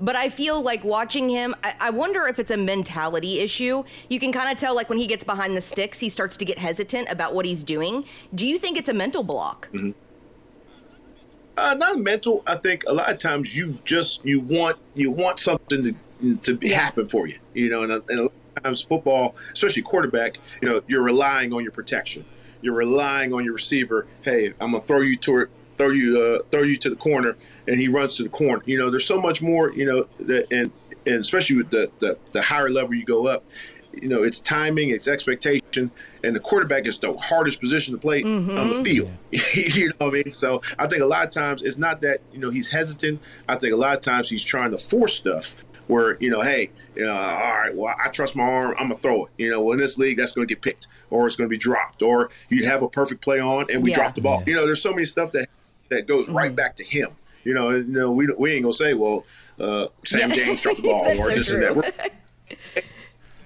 [0.00, 3.84] But I feel like watching him, I, I wonder if it's a mentality issue.
[4.08, 6.44] You can kind of tell, like, when he gets behind the sticks, he starts to
[6.44, 8.04] get hesitant about what he's doing.
[8.34, 9.68] Do you think it's a mental block?
[11.56, 12.42] Uh, not mental.
[12.46, 15.84] I think a lot of times you just you want you want something
[16.20, 17.38] to to be, happen for you.
[17.52, 21.52] You know, and, and a lot of times football, especially quarterback, you know, you're relying
[21.52, 22.24] on your protection.
[22.62, 24.06] You're relying on your receiver.
[24.22, 27.36] Hey, I'm gonna throw you to it, throw you uh, throw you to the corner,
[27.68, 28.62] and he runs to the corner.
[28.64, 29.70] You know, there's so much more.
[29.72, 30.72] You know, that and
[31.06, 33.44] and especially with the the, the higher level you go up.
[33.92, 35.92] You know, it's timing, it's expectation,
[36.24, 39.10] and the quarterback is the hardest position to play on the field.
[39.30, 40.32] you know what I mean?
[40.32, 43.20] So I think a lot of times it's not that you know he's hesitant.
[43.46, 45.54] I think a lot of times he's trying to force stuff
[45.86, 49.00] where you know, hey, you know, all right, well, I trust my arm, I'm gonna
[49.00, 49.32] throw it.
[49.38, 52.30] You know, in this league, that's gonna get picked or it's gonna be dropped, or
[52.48, 53.96] you have a perfect play on and we Yeah.
[53.96, 54.42] drop the ball.
[54.46, 55.48] You know, there's so many stuff that
[55.90, 57.10] that goes right back to him.
[57.44, 59.24] You know, and, you know, we we ain't gonna say, well,
[59.60, 60.34] uh, Sam Yeah.
[60.36, 61.72] James dropped the ball That's or so this and that.
[61.72, 61.82] true.
[61.82, 61.92] We're-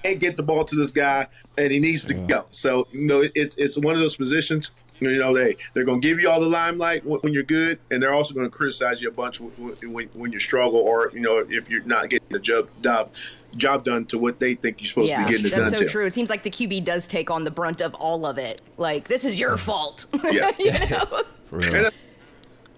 [0.05, 1.27] can't get the ball to this guy,
[1.59, 2.47] and he needs to go.
[2.53, 4.71] So you know, it, it's it's one of those positions.
[5.01, 7.79] You know, they they're going to give you all the limelight when, when you're good,
[7.91, 11.11] and they're also going to criticize you a bunch when, when, when you struggle, or
[11.15, 13.13] you know, if you're not getting the job job
[13.57, 15.79] job done to what they think you're supposed Yeah, to be getting it that's done
[15.79, 15.89] so to.
[15.91, 16.05] true.
[16.07, 18.61] It seems like the QB does take on the brunt of all of it.
[18.77, 20.05] Like, this is your fault.
[20.31, 20.51] Yeah.
[20.59, 21.23] you know?
[21.47, 21.75] For real.
[21.77, 21.85] And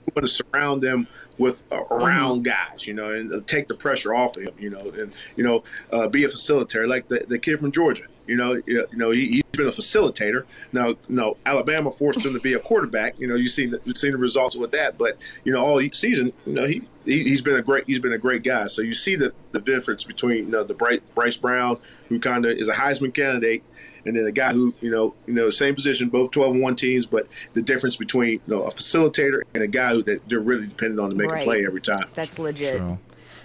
[0.06, 2.72] you want to surround them with uh, around Mm-hmm.
[2.72, 5.42] guys, you know, and uh, take the pressure off of him, you know, and you
[5.42, 8.04] know, uh, be a facilitator like the, the kid from Georgia.
[8.30, 10.44] You know, you you know, he, he's been a facilitator.
[10.72, 13.18] Now, no, Alabama forced him to be a quarterback.
[13.18, 14.96] You know, you've seen the, you've seen the results with that.
[14.96, 18.12] But you know, all season, you know, he, he he's been a great he's been
[18.12, 18.68] a great guy.
[18.68, 22.46] So you see the the difference between you know the Bryce, Bryce Brown, who kind
[22.46, 23.64] of is a Heisman candidate,
[24.06, 26.76] and then a guy who you know you know same position, both 12 and one
[26.76, 30.38] teams, but the difference between you know a facilitator and a guy who that they're
[30.38, 31.42] really dependent on to make Right.
[31.42, 32.04] a play every time.
[32.14, 32.76] That's legit.
[32.76, 32.98] True.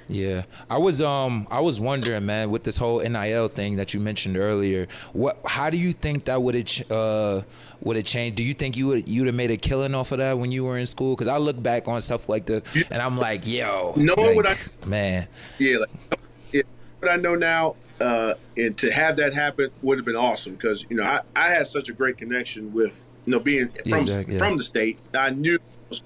[0.07, 3.99] Yeah, I was um I was wondering, man, with this whole NIL thing that you
[3.99, 7.41] mentioned earlier, what how do you think that would have uh
[7.81, 8.37] would have changed?
[8.37, 10.63] Do you think you would you'd have made a killing off of that when you
[10.63, 11.15] were in school?
[11.15, 14.47] Because I look back on stuff like the and I'm like, yo, Knowing like, what
[14.47, 15.89] I- man, Yeah, like
[16.51, 16.61] yeah,
[16.99, 20.85] what I know now, uh, and to have that happen would have been awesome because
[20.89, 24.35] you know I, I had such a great connection with you know being from exactly,
[24.35, 24.39] yeah.
[24.39, 24.99] from the state.
[25.15, 25.57] I knew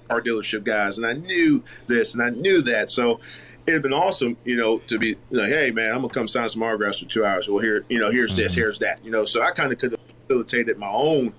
[0.08, 2.90] car dealership guys, and I knew this and I knew that.
[2.90, 3.20] So
[3.66, 6.62] it'd been awesome, you know, to be like, hey man, I'm gonna come sign some
[6.62, 7.48] autographs for two hours.
[7.48, 8.60] Well, here, you know, here's this, mm-hmm.
[8.60, 9.24] here's that, you know.
[9.24, 11.32] So I kind of could have facilitated my own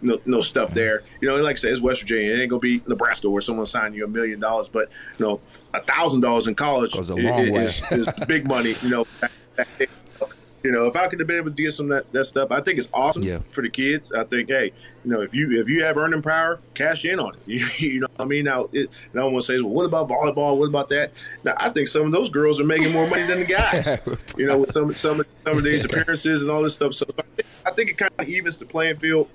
[0.00, 0.74] no, no stuff mm-hmm.
[0.76, 1.02] there.
[1.20, 2.32] You know, and like I said, it's West Virginia.
[2.32, 5.40] It ain't gonna be Nebraska where someone signed you a million dollars, but you know,
[5.74, 7.64] a thousand dollars in college Goes a i- long i- way.
[7.64, 8.74] is, is big money.
[8.82, 9.90] You know, back- back.
[10.64, 12.50] You know, if I could have been able to get some of that, that stuff,
[12.50, 13.38] I think it's awesome Yeah.
[13.50, 14.12] for the kids.
[14.12, 14.72] I think, hey,
[15.04, 17.40] you know, if you if you have earning power, cash in on it.
[17.46, 19.84] You, you know, what I mean, now it, and I want to say, well, what
[19.84, 20.56] about volleyball?
[20.58, 21.12] What about that?
[21.44, 23.88] Now, I think some of those girls are making more money than the guys.
[24.36, 26.94] you know, with some some of some of these appearances and all this stuff.
[26.94, 29.28] So I think, I think it kind of evens the playing field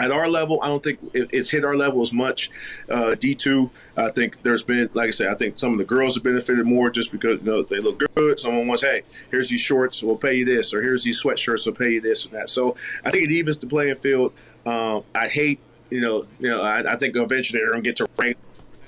[0.00, 2.50] at our level, I don't think it's hit our level as much.
[2.88, 5.84] Uh, D two, I think there's been, like I said, I think some of the
[5.84, 8.40] girls have benefited more just because you know, they look good.
[8.40, 11.74] Someone wants, hey, here's these shorts, we'll pay you this, or here's these sweatshirts, we'll
[11.74, 12.50] pay you this and that.
[12.50, 14.32] So I think it evens the playing field.
[14.64, 18.08] Um, I hate, you know, you know, I, I think eventually they're gonna get to
[18.18, 18.36] rank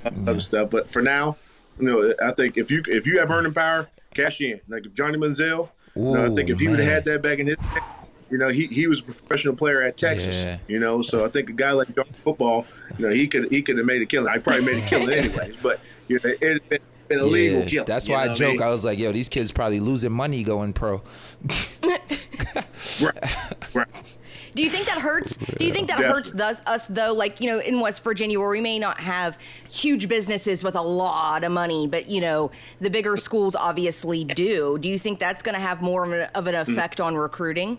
[0.05, 1.37] other stuff, but for now,
[1.81, 4.61] you know, I think if you if you have earning power, cash in.
[4.69, 7.39] Like if Johnny Manziel, you know, I think if he would have had that back
[7.39, 7.81] in his day,
[8.31, 10.43] you know, he, he was a professional player at Texas.
[10.43, 10.59] Yeah.
[10.69, 12.67] You know, so I think a guy like John football,
[12.99, 14.29] you know, he could he could have made a killing.
[14.29, 17.87] I probably made a killing anyways, but you know, it, it, an illegal Yeah, killing.
[17.87, 18.53] That's why I what joke.
[18.55, 18.63] mean?
[18.63, 21.03] I was like, yo, these kids probably losing money going pro.
[23.01, 23.89] right, right.
[24.55, 25.37] Do you think that hurts?
[25.37, 26.21] Do you think that Definitely.
[26.23, 27.13] hurts thus, us though?
[27.13, 29.39] Like you know, in West Virginia, where we may not have
[29.71, 34.79] huge businesses with a lot of money, but you know, the bigger schools obviously do.
[34.79, 36.73] Do you think that's going to have more of an, of an Hmm.
[36.73, 37.79] effect on recruiting?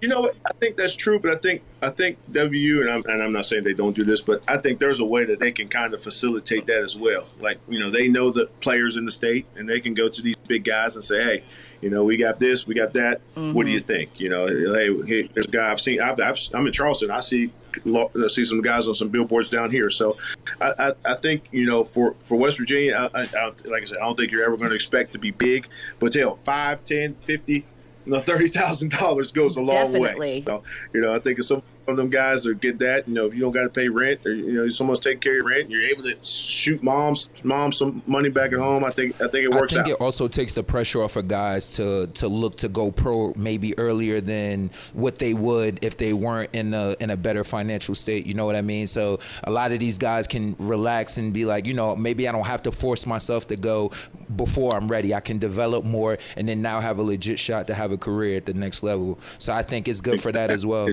[0.00, 0.36] You know what?
[0.46, 3.44] I think that's true, but I think I think WU and I'm, and I'm not
[3.44, 5.92] saying they don't do this, but I think there's a way that they can kind
[5.92, 7.26] of facilitate that as well.
[7.38, 10.22] Like you know, they know the players in the state, and they can go to
[10.22, 11.44] these big guys and say, "Hey,
[11.82, 13.20] you know, we got this, we got that.
[13.34, 13.86] What do you mm-hmm.
[13.86, 16.00] think?" You know, hey, hey there's a guy I've seen.
[16.00, 17.10] I've, I've, I'm in Charleston.
[17.10, 17.50] I see
[17.84, 19.90] I see some guys on some billboards down here.
[19.90, 20.16] So
[20.60, 23.84] I, I, I think you know for for West Virginia, I, I, I, like I
[23.84, 26.84] said, I don't think you're ever going to expect to be big, but hell, five,
[26.84, 27.66] ten, fifty
[28.06, 30.42] you know, thirty thousand dollars goes a long way.
[30.46, 33.26] So, you know, I think it's some of them guys are get that, you know,
[33.26, 35.48] if you don't got to pay rent or you know someone's taking care of your
[35.48, 38.84] rent, you're able to shoot moms mom some money back at home.
[38.84, 40.00] I think I think it works I think out.
[40.00, 43.78] it also takes the pressure off of guys to to look to go pro maybe
[43.78, 48.26] earlier than what they would if they weren't in a in a better financial state.
[48.26, 48.86] You know what I mean?
[48.86, 52.32] So a lot of these guys can relax and be like, you know, maybe I
[52.32, 53.92] don't have to force myself to go
[54.36, 55.14] before I'm ready.
[55.14, 58.36] I can develop more and then now have a legit shot to have a career
[58.36, 59.18] at the next level.
[59.38, 60.88] So I think it's good for that as well.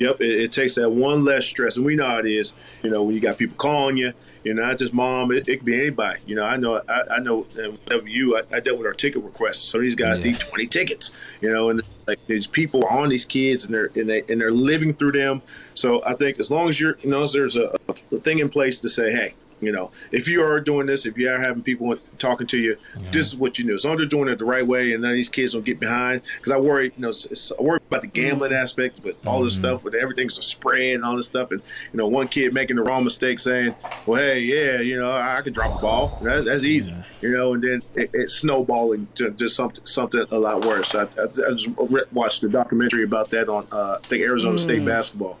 [0.00, 2.52] Yep, it, it takes that one less stress, and we know how it is.
[2.82, 4.12] You know, when you got people calling you,
[4.44, 6.20] you know, not just mom, it, it could be anybody.
[6.26, 9.22] You know, I know, I, I know, whenever you, I, I dealt with our ticket
[9.22, 9.68] requests.
[9.68, 10.32] Some of these guys Yeah.
[10.32, 11.14] need twenty tickets.
[11.40, 14.40] You know, and like these people are on these kids, and they're and they and
[14.40, 15.42] they're living through them.
[15.74, 18.80] So I think as long as you're, you know, there's a, a thing in place
[18.80, 19.34] to say, hey.
[19.60, 22.76] You know, if you are doing this, if you are having people talking to you,
[23.12, 23.74] this is what you do.
[23.74, 25.64] As long as they're doing it the right way, and none of these kids don't
[25.64, 26.22] get behind.
[26.36, 28.62] Because I worry, you know, it's, it's, I worry about the gambling mm-hmm.
[28.62, 29.64] aspect, but all this mm-hmm.
[29.64, 32.76] stuff with everything's a spread and all this stuff, and you know, one kid making
[32.76, 33.74] the wrong mistake, saying,
[34.06, 36.18] "Well, hey, yeah, you know, I, I can drop a ball.
[36.22, 40.38] That, that's easy." You know, and then it, it's snowballing to just something something a
[40.38, 40.94] lot worse.
[40.94, 41.70] I, I, I just
[42.12, 44.86] watched the documentary about that on uh, I think Arizona State mm.
[44.86, 45.38] basketball,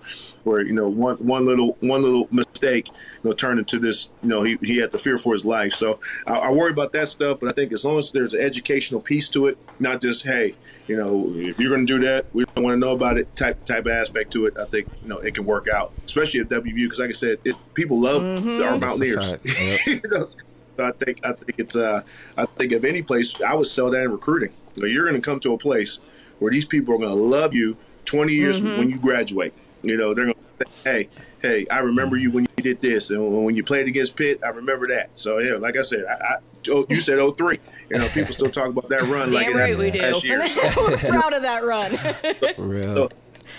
[0.48, 4.28] where you know one one little one little mistake you know turned into this you
[4.28, 5.72] know he, he had to fear for his life.
[5.72, 8.40] So I, I worry about that stuff, but I think as long as there's an
[8.40, 10.54] educational piece to it, not just hey.
[10.88, 13.36] You know, if you're going to do that, we don't want to know about it.
[13.36, 14.56] Type type of aspect to it.
[14.56, 17.38] I think you know it can work out, especially at WVU, because like I said,
[17.44, 19.30] it, people love our That's a Mountaineers.
[19.32, 19.44] fact.
[19.86, 20.02] Yep.
[20.02, 20.38] You know, so
[20.78, 22.00] I think I think it's uh
[22.38, 24.54] I think if any place I would sell that in recruiting.
[24.78, 25.98] Like you're going to come to a place
[26.38, 29.52] where these people are going to love you 20 years when you graduate.
[29.82, 31.08] You know, they're going to say, hey,
[31.40, 34.48] hey, I remember you when you did this, and when you played against Pitt, I
[34.48, 35.10] remember that.
[35.14, 36.36] So yeah, like I said, I, I
[36.70, 37.58] oh, you said 03.
[37.90, 40.00] You know, people still talk about that run like Damn it right we do.
[40.00, 40.46] last year.
[40.46, 41.96] So, We're proud of that run.
[42.56, 42.96] For real.
[42.96, 43.08] so,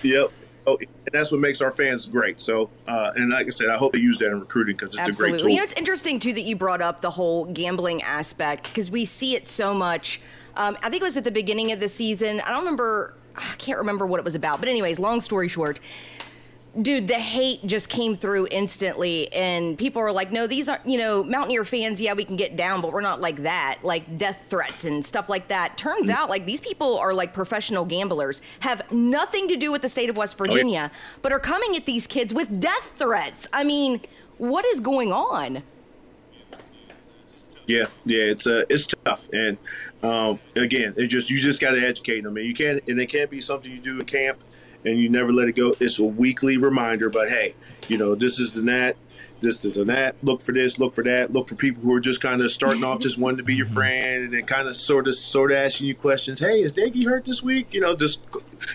[0.03, 0.31] yep.
[0.67, 2.39] Oh, and that's what makes our fans great.
[2.39, 5.09] So, uh, and like I said, I hope they use that in recruiting because it's
[5.09, 5.49] a great tool.
[5.49, 9.05] You know, it's interesting too that you brought up the whole gambling aspect because we
[9.05, 10.21] see it so much.
[10.57, 12.41] Um, I think it was at the beginning of the season.
[12.41, 13.15] I don't remember.
[13.39, 14.59] I can't remember what it was about.
[14.59, 15.79] But anyways, long story short,
[16.81, 20.97] dude, the hate just came through instantly, and people are like, "No, these aren't, you
[20.97, 21.99] know, Mountaineer fans.
[21.99, 23.79] Yeah, we can get down, but we're not like that.
[23.83, 26.13] Like death threats and stuff like that." Turns mm.
[26.13, 30.09] out, like these people are like professional gamblers, have nothing to do with the state
[30.09, 33.47] of West oh, Virginia, but are coming at these kids with death threats.
[33.53, 34.01] I mean,
[34.37, 35.63] what is going on?
[37.69, 39.59] Yeah, yeah, it's uh, it's tough, and
[40.01, 43.05] um, again, it just you just got to educate them, and you can't, and it
[43.05, 44.43] can't be something you do in camp,
[44.83, 45.75] and you never let it go.
[45.79, 47.53] It's a weekly reminder, but hey,
[47.87, 48.97] you know this is the that,
[49.41, 50.15] this is the that.
[50.23, 52.83] Look for this, look for that, look for people who are just kind of starting
[52.83, 55.59] off, just wanting to be your friend, and then kind of sort of sort of
[55.59, 56.39] asking you questions.
[56.39, 57.71] Hey, is Doege hurt this week?
[57.71, 58.21] You know, just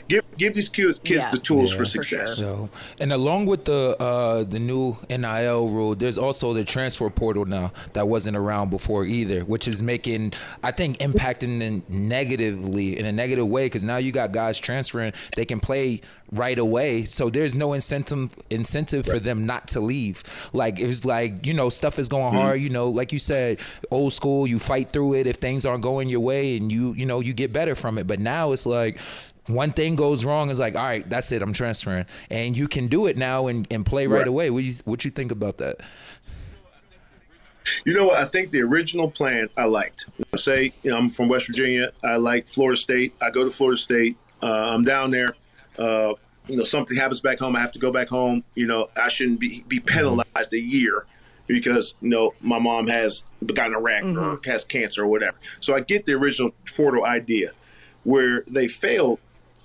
[0.08, 1.30] give give these kids Yeah.
[1.30, 1.76] the tools Yeah.
[1.78, 2.36] for For success.
[2.38, 2.68] So,
[2.98, 7.72] and along with the uh, the new NIL rule, there's also the transfer portal now
[7.92, 13.12] that wasn't around before either, which is making I think impacting in negatively in a
[13.12, 16.00] negative way because now you got guys transferring, they can play
[16.32, 20.22] right away, so there's no incentive incentive for them not to leave.
[20.52, 24.12] Like it's like you know stuff is going hard, you know, like you said, old
[24.12, 27.20] school, you fight through it if things aren't going your way, and you you know
[27.20, 28.06] you get better from it.
[28.06, 28.98] But now it's like
[29.46, 32.86] one thing goes wrong is like all right that's it i'm transferring and you can
[32.88, 34.26] do it now and, and play right, Right.
[34.28, 35.76] away what you what you think about that
[37.84, 38.16] You know what?
[38.18, 40.08] I think the original plan I liked.
[40.36, 41.92] Say, you know, I'm from West Virginia.
[42.02, 43.14] I like Florida State.
[43.22, 44.18] I go to Florida State.
[44.42, 45.34] Uh, I'm down there.
[45.78, 46.12] Uh,
[46.46, 47.56] you know, something happens back home.
[47.56, 48.44] I have to go back home.
[48.54, 51.06] You know, I shouldn't be be penalized a year
[51.46, 55.36] because you know my mom has gotten a wreck or has cancer or whatever.
[55.60, 57.52] So I get the original portal idea.
[58.02, 59.18] Where they failed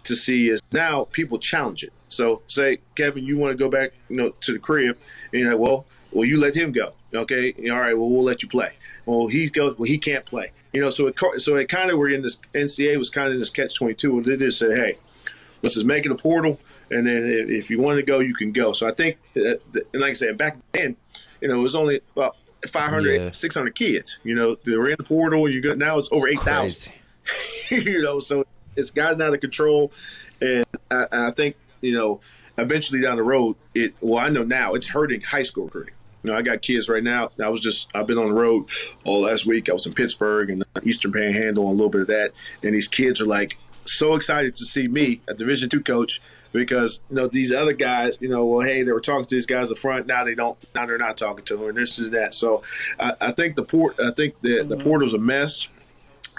[0.03, 1.93] to see is now people challenge it.
[2.09, 4.97] So say, Kevin, you want to go back, you know, to the crib,
[5.31, 6.93] and you're like, well, well, you let him go.
[7.13, 7.97] Okay, all right.
[7.97, 8.73] Well, we'll let you play.
[9.05, 9.77] Well, he goes.
[9.77, 10.51] Well, he can't play.
[10.73, 13.33] You know, so it so it kind of were in this NCA was kind of
[13.33, 14.15] in this catch twenty two.
[14.15, 14.97] What they did is say, hey,
[15.61, 16.59] let's just make it a portal,
[16.91, 18.71] and then if, you want to go, you can go.
[18.71, 20.95] So I think, uh, that- and like I said, back then,
[21.41, 22.35] you know, it was only about
[22.67, 23.31] 500, Yeah.
[23.31, 24.19] 600 kids.
[24.23, 25.49] You know, they were in the portal.
[25.49, 26.93] You go now it's over eight thousand.
[27.71, 28.45] You know, so
[28.79, 29.91] it's gotten out of control,
[30.41, 32.21] and I, I think you know,
[32.57, 33.93] eventually down the road, it.
[34.01, 35.93] Well, I know now it's hurting high school recruiting.
[36.23, 37.29] You know, I got kids right now.
[37.41, 38.65] I was just I've been on the road
[39.05, 39.69] all last week.
[39.69, 42.31] I was in Pittsburgh and Eastern Panhandle and a little bit of that,
[42.63, 46.21] and these kids are like so excited to see me, a Division two coach.
[46.51, 49.45] Because you know these other guys, you know, well, hey, they were talking to these
[49.45, 50.07] guys up front.
[50.07, 50.57] Now they don't.
[50.73, 52.33] Now they're not talking to them, and this is that.
[52.33, 52.63] So,
[52.99, 53.99] I, I think the port.
[53.99, 55.67] I think the the portal's a mess.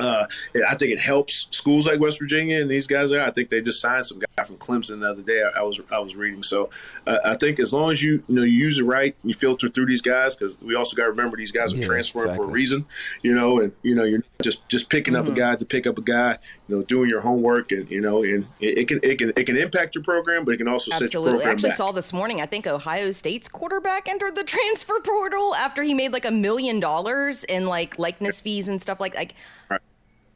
[0.00, 0.26] Uh,
[0.68, 3.12] I think it helps schools like West Virginia and these guys.
[3.12, 5.42] I think they just signed some guy from Clemson the other day.
[5.42, 6.42] I, I was I was reading.
[6.42, 6.70] So
[7.06, 9.68] uh, I think as long as you you know you use it right, you filter
[9.68, 12.44] through these guys because we also got to remember these guys are Yeah, transferring for
[12.44, 12.86] a reason.
[13.22, 15.98] You know, and you know you're just just picking up a guy to pick up
[15.98, 16.38] a guy.
[16.68, 19.44] You know, doing your homework and you know, and it, it can it can it
[19.44, 21.44] can impact your program, but it can also set your Absolutely.
[21.44, 21.76] I actually back.
[21.78, 22.40] saw this morning.
[22.40, 26.80] I think Ohio State's quarterback entered the transfer portal after he made like a million
[26.80, 29.34] dollars in like likeness fees and stuff like like.
[29.68, 29.80] Right.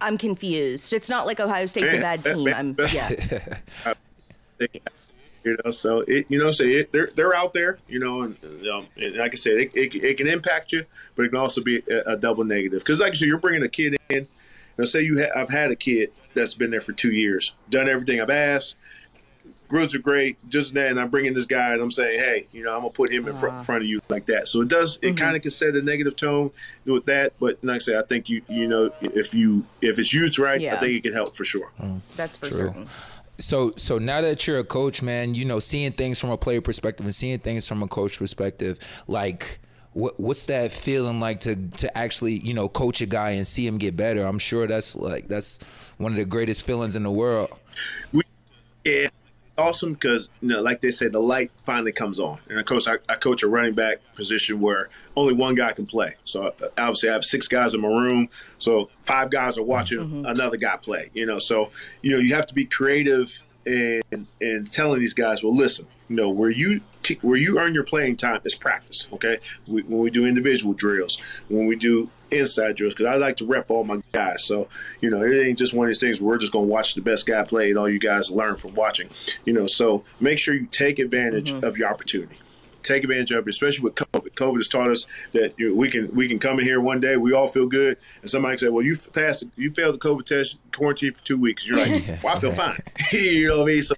[0.04, 0.92] I'm confused.
[0.92, 2.44] It's not like Ohio State's a bad team.
[2.44, 3.94] man, I'm yeah.
[5.44, 8.36] you know so it you know so it, they're they're out there you know and,
[8.68, 10.84] um, and like i said it, it, it can impact you
[11.16, 13.62] but it can also be a, a double negative because like i said you're bringing
[13.62, 14.26] a kid in you
[14.78, 17.88] know say you ha- i've had a kid that's been there for two years done
[17.88, 18.76] everything i've asked
[19.74, 22.62] grills are great just that and i'm bringing this guy and i'm saying hey you
[22.62, 23.62] know i'm gonna put him in front, ah.
[23.62, 25.16] front of you like that so it does it mm-hmm.
[25.16, 26.48] kind of can set a negative tone
[26.86, 30.12] with that but like i said i think you you know if you if it's
[30.12, 30.76] used right Yeah.
[30.76, 32.00] i think it can help for sure mm.
[32.16, 32.56] That's for True.
[32.56, 32.88] certain.
[33.38, 36.60] So so now that you're a coach, man, you know, seeing things from a player
[36.60, 39.58] perspective and seeing things from a coach perspective, like
[39.92, 43.66] what what's that feeling like to to actually, you know, coach a guy and see
[43.66, 44.24] him get better?
[44.24, 45.58] I'm sure that's like that's
[45.98, 47.50] one of the greatest feelings in the world.
[48.84, 49.08] Yeah,
[49.56, 52.38] awesome because you know, like they said, the light finally comes on.
[52.48, 55.86] And of course, I, I coach a running back position where only one guy can
[55.86, 56.14] play.
[56.24, 60.24] So uh, obviously, I have six guys in my room, so five guys are watching
[60.26, 61.10] another guy play.
[61.14, 61.70] You know, so
[62.02, 66.16] you know you have to be creative and and telling these guys, well, listen, you
[66.16, 69.08] know, where you t- where you earn your playing time is practice.
[69.12, 73.36] Okay, we, when we do individual drills, when we do inside drills, because I like
[73.38, 74.44] to rep all my guys.
[74.44, 74.68] So
[75.00, 77.02] you know, it ain't just one of these things we're just going to watch the
[77.02, 79.08] best guy play and all you guys learn from watching.
[79.44, 82.36] You know, so make sure you take advantage of your opportunity.
[82.82, 84.34] Take advantage of it, especially with COVID.
[84.34, 87.00] COVID has taught us that you know, we can we can come in here one
[87.00, 89.98] day, we all feel good, and somebody can say, "Well, you passed, you failed the
[89.98, 92.78] COVID test, quarantine for two weeks." You're like, "Well, I feel fine."
[93.12, 93.82] you know what I mean?
[93.82, 93.94] So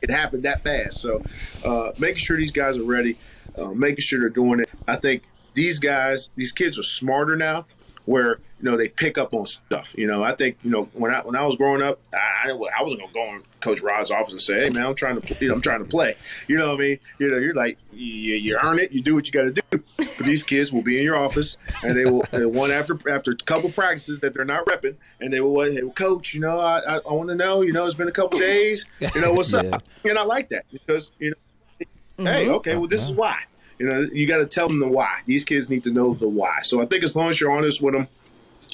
[0.00, 0.98] it happened that fast.
[0.98, 1.22] So
[1.64, 3.18] uh, making sure these guys are ready,
[3.58, 4.70] uh, making sure they're doing it.
[4.88, 5.24] I think
[5.54, 7.66] these guys, these kids are smarter now.
[8.04, 9.94] Where you know they pick up on stuff.
[9.96, 12.82] You know, I think you know when I when I was growing up, I, I
[12.82, 15.48] wasn't gonna go in Coach Rod's office and say, "Hey man, I'm trying to you
[15.48, 16.14] know, I'm trying to play."
[16.46, 16.98] You know what I mean?
[17.18, 19.82] You know, you're like you, you earn it, you do what you got to do.
[19.96, 23.36] But these kids will be in your office and they will one after after a
[23.36, 26.80] couple practices that they're not repping, and they will hey, well, Coach, you know, I
[26.80, 29.52] I, I want to know, you know, it's been a couple days, you know, what's
[29.52, 29.60] yeah.
[29.60, 29.82] up?
[30.04, 31.86] And I like that because you know,
[32.18, 32.26] mm-hmm.
[32.26, 33.40] hey, okay, well, this is why.
[33.80, 35.20] You know, you got to tell them the why.
[35.24, 36.58] These kids need to know the why.
[36.60, 38.08] So I think as long as you're honest with them,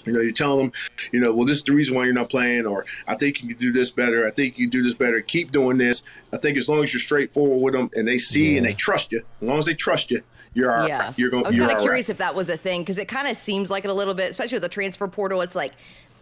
[0.04, 0.72] you know, you're telling them,
[1.12, 3.50] you know, well, this is the reason why you're not playing, or I think you
[3.50, 4.26] can do this better.
[4.26, 5.20] I think you can do this better.
[5.20, 6.02] Keep doing this.
[6.32, 8.57] I think as long as you're straightforward with them and they see yeah.
[8.57, 10.22] and they trust you, as long as they trust you,
[10.54, 11.07] you're all yeah.
[11.07, 11.14] Right.
[11.16, 11.44] You're going.
[11.44, 12.14] I was kind of curious right.
[12.14, 14.28] if that was a thing because it kind of seems like it a little bit,
[14.28, 15.40] especially with the transfer portal.
[15.40, 15.74] It's like,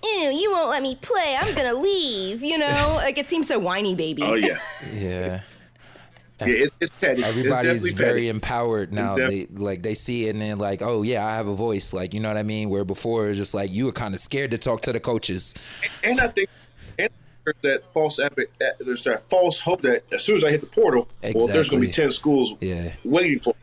[0.03, 1.39] ew, you won't let me play.
[1.41, 2.43] I'm gonna leave.
[2.43, 2.67] You know,
[2.97, 4.23] like it seems so whiny, baby.
[4.23, 4.59] Oh yeah,
[4.93, 5.41] yeah.
[6.41, 7.23] Yeah, it's, it's petty.
[7.23, 8.29] Everybody's it's very petty.
[8.29, 9.15] empowered now.
[9.15, 11.93] Def- they like they see it and they're like, oh yeah, I have a voice.
[11.93, 12.71] Like you know what I mean.
[12.71, 15.01] Where before it was just like you were kind of scared to talk to the
[15.01, 15.55] coaches.
[16.03, 16.49] And I think
[16.99, 17.11] and
[17.63, 18.51] that false epic.
[18.61, 21.39] Uh, there's that false hope that as soon as I hit the portal, exactly.
[21.39, 22.93] well, there's going to be ten schools yeah.
[23.05, 23.55] waiting for.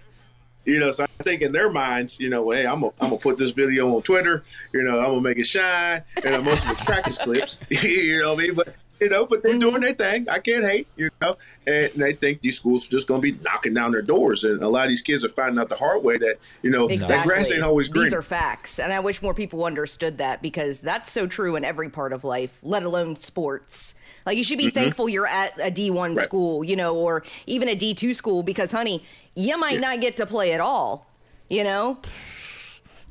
[0.63, 3.17] You know, so I think in their minds, you know, hey, I'm gonna I'm gonna
[3.17, 4.43] put this video on Twitter.
[4.71, 7.59] You know, I'm gonna make it shine, and I'm most of it's practice clips.
[7.83, 8.53] you know what I mean?
[8.53, 10.29] But you know, but they're doing their thing.
[10.29, 11.35] I can't hate, you know.
[11.65, 14.43] And they think these schools are just going to be knocking down their doors.
[14.43, 16.87] And a lot of these kids are finding out the hard way that, you know,
[16.87, 17.15] exactly.
[17.15, 18.05] that grass ain't always green.
[18.05, 18.77] These are facts.
[18.79, 22.23] And I wish more people understood that because that's so true in every part of
[22.23, 23.95] life, let alone sports.
[24.27, 24.75] Like you should be mm-hmm.
[24.75, 26.23] thankful you're at a D1 right.
[26.23, 29.03] school, you know, or even a D2 school because, honey,
[29.35, 29.79] you might yeah.
[29.79, 31.07] not get to play at all,
[31.49, 31.97] you know?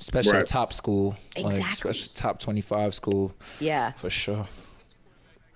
[0.01, 0.45] Especially right.
[0.45, 1.17] a top school.
[1.35, 1.61] Exactly.
[1.61, 3.35] Like especially top 25 school.
[3.59, 3.91] Yeah.
[3.93, 4.47] For sure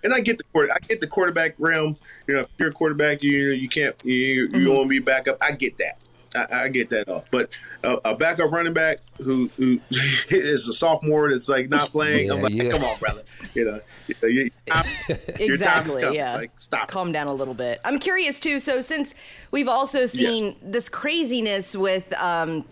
[0.05, 1.97] and I get the quarter, I get the quarterback realm.
[2.27, 4.69] You know, if you're a quarterback, you you can't you, you mm-hmm.
[4.69, 5.39] want to be backup.
[5.41, 5.99] I get that.
[6.35, 7.25] I, I get that off.
[7.31, 12.27] But uh, a backup running back who who is a sophomore that's like not playing,
[12.27, 12.71] yeah, I'm like, yeah.
[12.71, 13.23] come on, brother.
[13.55, 15.19] You know, you, know, you, your
[15.55, 16.03] exactly.
[16.03, 16.37] Time yeah.
[16.37, 16.89] Like, stop.
[16.89, 17.81] Calm down a little bit.
[17.85, 18.61] I'm curious too.
[18.61, 19.15] So since
[19.51, 20.57] we've also seen yes.
[20.63, 22.13] this craziness with.
[22.21, 22.65] Um,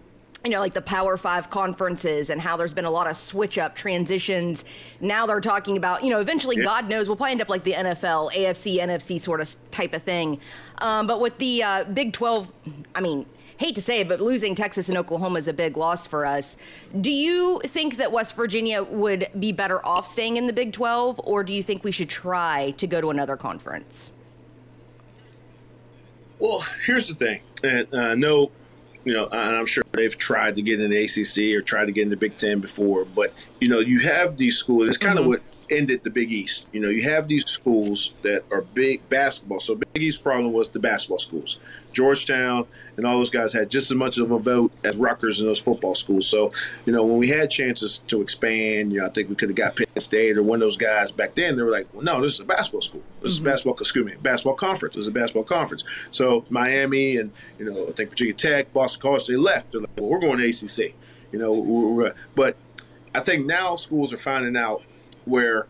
[0.45, 3.59] you know, like the Power Five conferences and how there's been a lot of switch
[3.59, 4.65] up transitions.
[5.01, 6.65] Now they're talking about, you know, eventually, yeah.
[6.65, 10.03] God knows, we'll probably end up like the NFL, AFC, NFC sort of type of
[10.03, 10.41] thing.
[10.79, 12.51] Um, but with the uh, Big 12,
[12.95, 13.25] I mean,
[13.57, 16.57] hate to say it, but losing Texas and Oklahoma is a big loss for us.
[17.01, 21.21] Do you think that West Virginia would be better off staying in the Big 12,
[21.23, 24.11] or do you think we should try to go to another conference?
[26.41, 27.41] Well, here's the thing.
[27.63, 28.51] And uh, no,
[29.05, 31.93] you know, and I'm sure they've tried to get in the ACC or tried to
[31.93, 34.89] get in the Big Ten before, but you know, you have these schools.
[34.89, 35.25] It's kind mm-hmm.
[35.25, 36.67] of what ended the Big East.
[36.73, 39.61] You know, you have these schools that are big basketball.
[39.61, 41.61] So Big East problem was the basketball schools.
[41.93, 42.67] Georgetown
[42.97, 45.61] and all those guys had just as much of a vote as Rutgers and those
[45.61, 46.27] football schools.
[46.27, 46.53] So,
[46.85, 49.57] you know, when we had chances to expand, you know, I think we could have
[49.57, 51.57] got Penn State or one of those guys back then.
[51.57, 53.03] They were like, well, no, this is a basketball school.
[53.21, 53.47] This mm-hmm.
[53.47, 53.79] is basketball.
[53.79, 54.95] Excuse me, basketball conference.
[54.97, 55.85] This is a basketball conference.
[56.11, 59.73] So Miami and you know, I think Virginia Tech, Boston College, they left.
[59.73, 60.95] They're like, well, we're going to ACC.
[61.33, 62.57] You know, we're, we're, but
[63.15, 64.83] I think now schools are finding out
[65.25, 65.67] where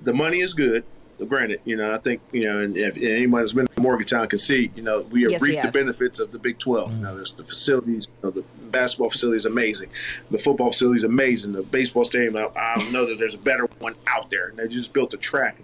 [0.00, 0.84] the money is good
[1.28, 4.38] granted, you know, I think, you know, and if anyone that's been to Morgantown can
[4.38, 6.90] see, you know, we have yes, reaped the benefits of the Big 12.
[6.90, 6.98] Mm-hmm.
[6.98, 9.90] You know, there's the facilities, you know, the basketball facility is amazing.
[10.30, 11.52] The football facility is amazing.
[11.52, 14.48] The baseball stadium, I, I know that there's a better one out there.
[14.48, 15.58] And they just built a track.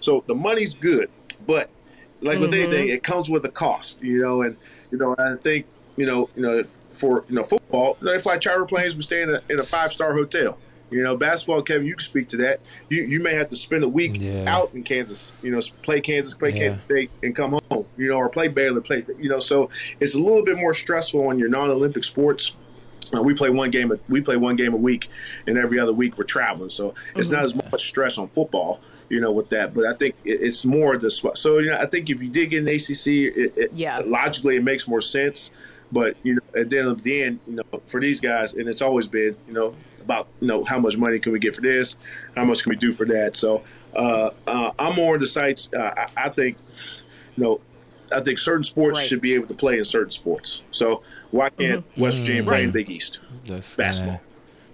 [0.00, 1.10] So the money's good,
[1.46, 1.70] but
[2.20, 2.42] like mm-hmm.
[2.42, 4.56] with anything, it comes with a cost, you know, and,
[4.90, 8.64] you know, I think, you know, you know, for, you know, football, they fly charter
[8.64, 10.58] planes, we stay in a, in a five star hotel.
[10.90, 12.60] You know, basketball, Kevin, you can speak to that.
[12.88, 14.44] You you may have to spend a week yeah.
[14.46, 15.32] out in Kansas.
[15.42, 16.58] You know, play Kansas, play yeah.
[16.58, 17.86] Kansas State, and come home.
[17.96, 19.04] You know, or play Baylor, play.
[19.18, 19.70] You know, so
[20.00, 22.56] it's a little bit more stressful on your non-Olympic sports.
[23.14, 23.90] Uh, we play one game.
[23.92, 25.08] A, we play one game a week,
[25.46, 26.70] and every other week we're traveling.
[26.70, 27.36] So it's mm-hmm.
[27.36, 28.80] not as much stress on football
[29.10, 29.74] you know, with that.
[29.74, 32.62] But I think it's more the so you know I think if you did get
[32.62, 35.52] an ACC, it, it, yeah, logically it makes more sense.
[35.92, 38.80] But you know, and then at the end, you know, for these guys, and it's
[38.80, 41.96] always been, you know, about you know how much money can we get for this,
[42.36, 43.36] how much can we do for that.
[43.36, 43.62] So
[43.94, 45.68] uh, uh, I'm more on the sites.
[45.72, 46.58] Uh, I, I, think
[47.36, 47.60] you know.
[48.12, 49.06] I think certain sports right.
[49.06, 50.62] should be able to play in certain sports.
[50.72, 52.00] So why can't mm-hmm.
[52.00, 54.20] West Virginia play in Big East That's, basketball?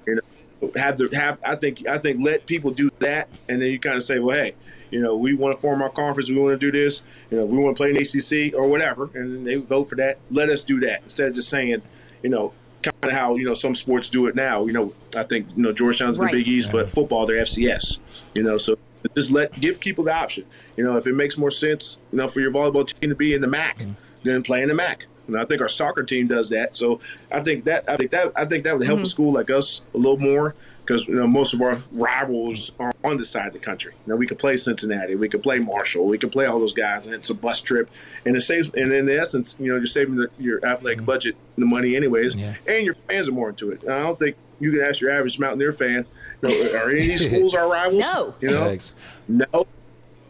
[0.07, 1.39] You know, have the have.
[1.45, 4.37] I think I think let people do that, and then you kind of say, well,
[4.37, 4.55] hey,
[4.91, 7.45] you know, we want to form our conference, we want to do this, you know,
[7.45, 10.19] we want to play in ACC or whatever, and they vote for that.
[10.31, 11.83] Let us do that instead of just saying,
[12.23, 12.53] you know,
[12.87, 14.65] kind of how you know some sports do it now.
[14.65, 16.33] You know, I think you know Georgetown's right.
[16.33, 18.01] the Big East, but football they're FCS.
[18.35, 18.79] You know, so
[19.15, 20.45] just let give people the option.
[20.77, 23.35] You know, if it makes more sense, you know, for your volleyball team to be
[23.35, 23.93] in the MAC, mm-hmm.
[24.23, 25.07] then play in the MAC.
[25.27, 26.77] And I think our soccer team does that.
[26.77, 29.07] So I think that I think that I think that would help mm-hmm.
[29.07, 30.55] a school like us a little more
[30.87, 33.93] because you know most of our rivals are on the side of the country.
[34.07, 36.73] You know, we could play Cincinnati, we could play Marshall, we could play all those
[36.73, 37.91] guys, and it's a bus trip,
[38.25, 38.71] and it saves.
[38.75, 41.07] And in essence, you know, you're saving the, your athletic Mm-hmm.
[41.07, 43.83] budget the money anyways, and your fans are more into it.
[43.83, 46.07] And I don't think you can ask your average Mountaineer fan,
[46.43, 48.01] you know, are any of these schools our rivals?
[48.05, 48.35] No.
[48.41, 48.95] you know, Thanks.
[49.29, 49.67] no,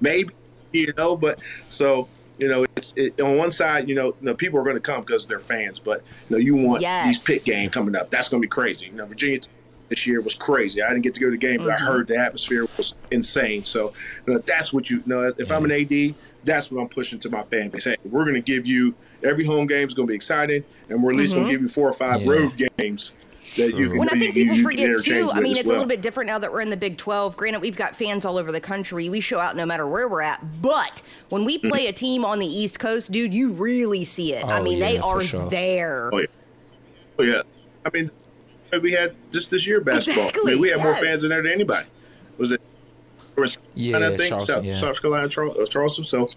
[0.01, 0.31] maybe
[0.73, 1.39] you know, but
[1.69, 4.77] so you know, it's it, on one side, you know, you know, people are going
[4.77, 7.07] to come because they're fans, but you know, you want Yes.
[7.07, 8.11] these pit game coming up.
[8.11, 8.87] That's going to be crazy.
[8.87, 9.39] You know, Virginia
[9.89, 10.83] this year was crazy.
[10.83, 11.87] I didn't get to go to the game, but I mm-hmm.
[11.87, 13.65] heard the atmosphere was insane.
[13.65, 13.93] So
[14.27, 15.33] you know, that's what you, you know.
[15.39, 16.15] If I'm an AD,
[16.45, 17.85] that's what I'm pushing to my fan base.
[17.85, 21.03] Hey, we're going to give you every home game is going to be exciting, and
[21.03, 21.55] we're at least going to mm-hmm.
[21.55, 22.31] give you four or five Yeah.
[22.31, 23.15] road games
[23.57, 23.99] that you can.
[23.99, 25.87] When I you- think people you can forget too, I mean, as it's a little
[25.87, 27.37] bit different now that we're in the Big 12.
[27.37, 29.09] Granted, we've got fans all over the country.
[29.09, 30.63] We show out no matter where we're at.
[30.63, 31.69] But when we mm-hmm.
[31.69, 34.45] play a team on the East Coast, dude, you really see it.
[34.45, 35.51] I Oh, mean, they yeah, for are sure.
[35.51, 36.11] there.
[36.13, 36.27] Oh yeah,
[37.19, 37.43] oh yeah.
[37.85, 38.11] I mean,
[38.83, 40.31] we had just this year basketball.
[40.35, 41.87] I mean, we had more fans in there than anybody.
[42.39, 42.61] Was it?
[43.37, 44.73] Was Yeah, I think Charleston, South, yeah.
[44.73, 46.05] South Carolina, Charl- uh, Charleston.
[46.05, 46.29] So,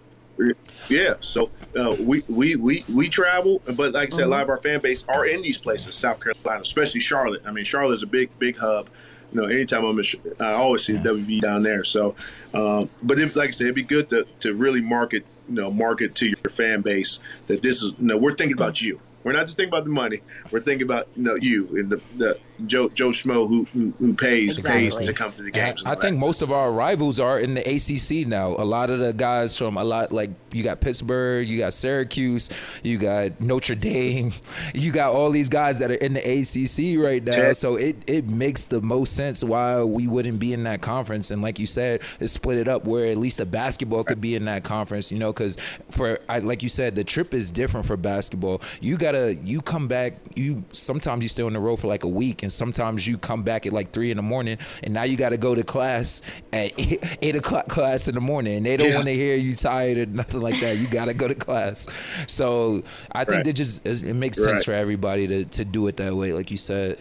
[0.88, 1.14] yeah.
[1.20, 4.58] So uh, we we we we travel, but like I said, a lot of our
[4.58, 7.42] fan base are in these places, South Carolina, especially Charlotte.
[7.46, 8.88] I mean, Charlotte's a big big hub.
[9.32, 10.04] You know, anytime I'm in,
[10.40, 11.84] I always see the WV down there.
[11.84, 12.16] So,
[12.52, 15.70] um, but it, like I said, it'd be good to to really market, you know,
[15.70, 19.00] market to your fan base that this is, you know, we're thinking about you.
[19.22, 20.20] We're not just thinking about the money.
[20.50, 24.14] We're thinking about you know you and the, the Joe Joe Schmo who who, who
[24.14, 25.82] pays pays to come to the games.
[25.82, 26.26] and I think that.
[26.26, 28.48] most of our rivals are in the ACC now.
[28.48, 32.50] A lot of the guys from a lot like you got Pittsburgh, you got Syracuse,
[32.82, 34.32] you got Notre Dame,
[34.74, 37.32] you got all these guys that are in the ACC right now.
[37.32, 37.54] Sure.
[37.54, 41.30] So it it makes the most sense why we wouldn't be in that conference.
[41.30, 44.34] And like you said, it's split it up where at least the basketball could be
[44.34, 45.12] in that conference.
[45.12, 45.58] You know, because
[45.90, 48.62] for I like you said, the trip is different for basketball.
[48.80, 50.14] You gotta you come back.
[50.34, 53.42] You sometimes you stay on the road for like a week, and sometimes you come
[53.42, 56.22] back at like three in the morning, and now you got to go to class
[56.52, 58.94] at eight, eight o'clock class in the morning, and they don't Yeah.
[58.96, 60.78] want to hear you tired or nothing like that.
[60.78, 61.88] You got to go to class.
[62.26, 62.82] So
[63.12, 63.46] I think Right.
[63.48, 64.64] it just it makes sense Right.
[64.64, 66.98] for everybody to to do it that way, like you said.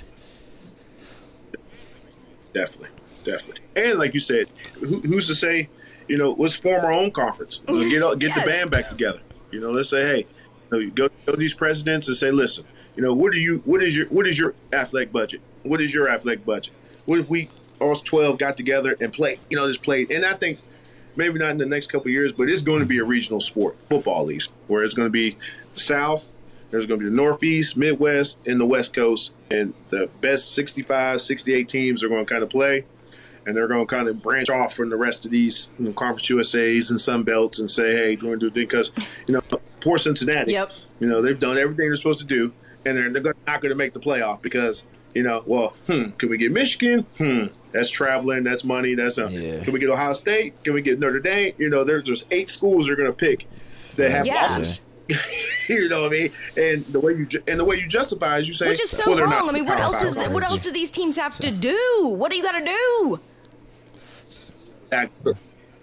[2.54, 2.90] Definitely,
[3.24, 3.62] definitely.
[3.76, 4.48] And like you said,
[4.80, 5.70] who, who's to say?
[6.08, 7.60] You know, let's form our own conference.
[7.68, 8.40] Get get Yes.
[8.40, 9.20] the band back together.
[9.52, 10.26] You know, let's say, hey,
[10.72, 12.66] you know, go to these presidents and say, listen,
[12.96, 13.62] you know, what are you?
[13.66, 15.42] What is your what is your athletic budget?
[15.64, 16.74] What is your athletic budget?
[17.06, 17.50] What if we
[17.80, 19.40] all twelve got together and played?
[19.50, 20.12] You know, just played.
[20.12, 20.60] And I think
[21.16, 23.78] maybe not in the next couple years, but it's going to be a regional sport,
[23.90, 25.38] football least, where it's going to be
[25.74, 26.32] the South,
[26.72, 31.22] there's going to be the Northeast, Midwest, and the West Coast, and the best 65,
[31.22, 32.86] 68 teams are going to kind of play,
[33.46, 35.94] and they're going to kind of branch off from the rest of these you know,
[35.94, 38.92] Conference USA's and Sun Belts and say, hey, we're going to do because,
[39.28, 39.42] you know,
[39.82, 40.72] poor Cincinnati, Yep.
[41.00, 42.54] you know, they've done everything they're supposed to do,
[42.86, 44.86] and they're, they're not going to make the playoff because,
[45.16, 47.06] you know, well, hmm, can we get Michigan?
[47.18, 49.64] Hmm, that's traveling, that's money, that's a, Yeah.
[49.64, 50.64] can we get Ohio State?
[50.64, 51.54] Can we get Notre Dame?
[51.58, 53.48] You know, there's just eight schools they're going to pick
[53.96, 54.34] that have Yeah.
[54.58, 54.82] losses.
[55.70, 56.32] you know what I mean?
[56.56, 58.92] And the way you ju- and the way you justify is you say, Which is
[58.92, 59.50] so well, wrong.
[59.50, 62.14] I mean, what else is Five what else do these teams have to do?
[62.16, 63.20] What do you got to do?
[64.30, 65.34] Exactly.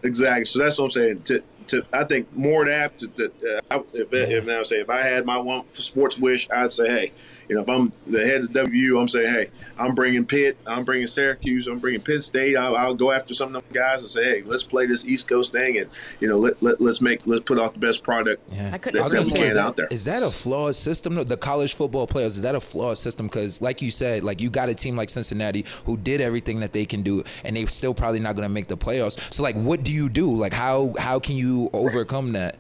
[0.02, 0.44] Exactly.
[0.44, 1.22] So that's what I'm saying.
[1.22, 2.98] To, to I think more of that.
[3.00, 6.88] To, to, uh, if, if say if I had my one sports wish, I'd say,
[6.88, 7.12] hey,
[7.48, 10.84] you know, if I'm the head of WU, I'm saying, hey, I'm bringing Pitt, I'm
[10.84, 12.56] bringing Syracuse, I'm bringing Penn State.
[12.56, 15.28] I'll, I'll go after some of them guys and say, hey, let's play this East
[15.28, 15.88] Coast thing, and
[16.20, 18.42] you know, let, let let's make let's put out the best product.
[18.52, 18.70] Yeah.
[18.72, 19.86] I couldn't I was agree say, is Can that, out there.
[19.90, 21.14] is that a flawed system?
[21.14, 23.26] The college football players is that a flawed system?
[23.26, 26.72] Because, like you said, like you got a team like Cincinnati who did everything that
[26.72, 29.18] they can do, and they're still probably not going to make the playoffs.
[29.32, 30.34] So, like, what do you do?
[30.34, 32.56] Like, how how can you overcome that?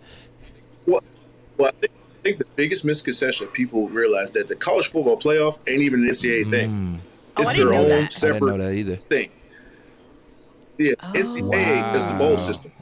[0.86, 1.02] Well,
[1.56, 5.58] well I, think, I think the biggest misconception people realize that the college football playoff
[5.66, 6.50] ain't even an NCAA mm.
[6.50, 7.00] thing.
[7.36, 7.94] Oh, It's I didn't their own that.
[7.94, 8.96] I didn't separate know that either.
[8.96, 9.30] thing.
[10.78, 12.72] Yeah, NCAA is the bowl system.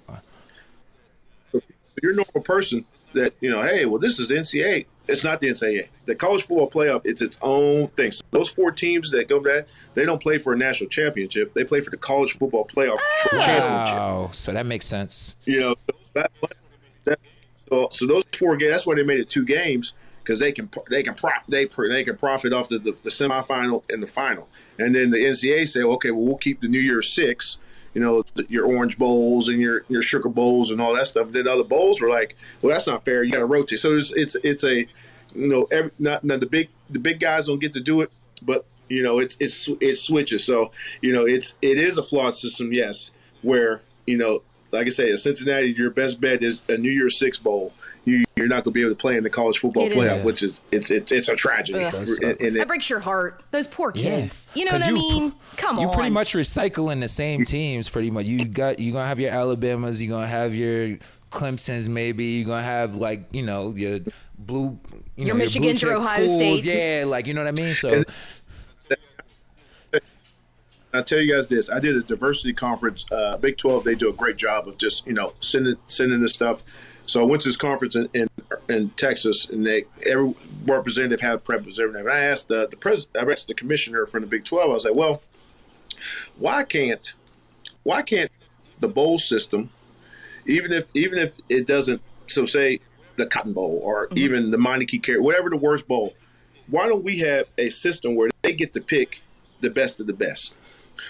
[1.44, 4.86] So if you're a normal person that you know, hey, well, this is the NCAA.
[5.06, 5.88] It's not the NCAA.
[6.06, 8.10] The college football playoff, it's its own thing.
[8.10, 11.52] So those four teams that go that they don't play for a national championship.
[11.52, 13.94] They play for the college football playoff championship.
[13.94, 15.36] Wow, so that makes sense.
[15.44, 15.74] You know,
[16.14, 16.32] that,
[17.04, 17.20] that,
[17.90, 18.72] so, those four games.
[18.72, 22.04] That's why they made it two games because they can they can prop they they
[22.04, 24.48] can profit off the, the, the semifinal and the final,
[24.78, 27.58] and then the NCAA say, okay, well we'll keep the New Year Six.
[27.92, 31.30] You know, your Orange Bowls and your your Sugar Bowls and all that stuff.
[31.30, 33.22] Then other bowls were like, well, that's not fair.
[33.22, 33.78] You got to rotate.
[33.78, 34.78] So it's it's it's a
[35.34, 38.10] you know every not, not the big the big guys don't get to do it,
[38.42, 40.44] but you know it's it's it switches.
[40.44, 40.72] So
[41.02, 43.12] you know it's it is a flawed system, yes,
[43.42, 44.42] where you know
[44.74, 47.72] like I say, at Cincinnati, your best bet is a New Year's Six bowl.
[48.04, 50.18] you, you're not going to be able to play in the college football It playoff,
[50.18, 50.24] is.
[50.24, 51.82] which is it's it's, it's a tragedy.
[51.84, 51.94] Ugh.
[51.94, 53.42] And- and That it- breaks your heart.
[53.50, 54.20] Those poor Yeah.
[54.20, 54.50] kids.
[54.54, 55.32] You know what I you- mean?
[55.56, 55.82] Come on.
[55.82, 55.94] you on.
[55.94, 57.88] pretty much recycling the same teams.
[57.88, 60.98] Pretty much, you got you're gonna have your Alabamas, You're gonna have your
[61.32, 64.00] Clemson's, maybe you're gonna have like you know your
[64.38, 64.78] blue,
[65.16, 66.60] you Your know, Michigans, blue your Ohio schools.
[66.60, 66.64] States.
[66.64, 67.72] Yeah, like you know what I mean.
[67.72, 68.02] So
[70.94, 71.68] I'll tell you guys this.
[71.68, 73.82] I did a diversity conference, uh, Big 12.
[73.82, 76.62] They do a great job of just, you know, sending sending this stuff.
[77.04, 78.28] So I went to this conference in, in,
[78.68, 80.34] in Texas, and they every
[80.64, 81.96] representative had representative.
[81.96, 84.70] And I asked the the president, I asked the commissioner from the Big 12.
[84.70, 85.22] I was like, well,
[86.38, 87.14] why can't
[87.82, 88.30] why can't
[88.80, 89.70] the bowl system,
[90.46, 92.78] even if even if it doesn't, so say
[93.16, 96.14] the Cotton Bowl or even the Monty Carey, whatever the worst bowl,
[96.68, 99.22] why don't we have a system where they get to pick
[99.60, 100.56] the best of the best?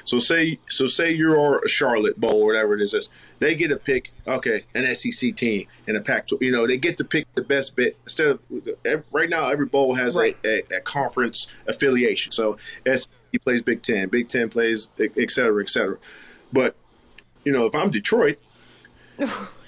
[0.04, 2.94] So say so say you're a Charlotte Bowl or whatever it is.
[2.94, 6.28] is, They get to pick okay an SEC team and a Pac.
[6.40, 8.40] You know they get to pick the best bit instead of
[8.84, 9.48] every, right now.
[9.48, 10.36] Every bowl has Right.
[10.44, 12.32] a, a, a conference affiliation.
[12.32, 13.08] So SEC
[13.42, 15.98] plays Big Ten, Big Ten plays et cetera, et cetera.
[16.52, 16.76] But
[17.44, 18.38] you know if I'm Detroit,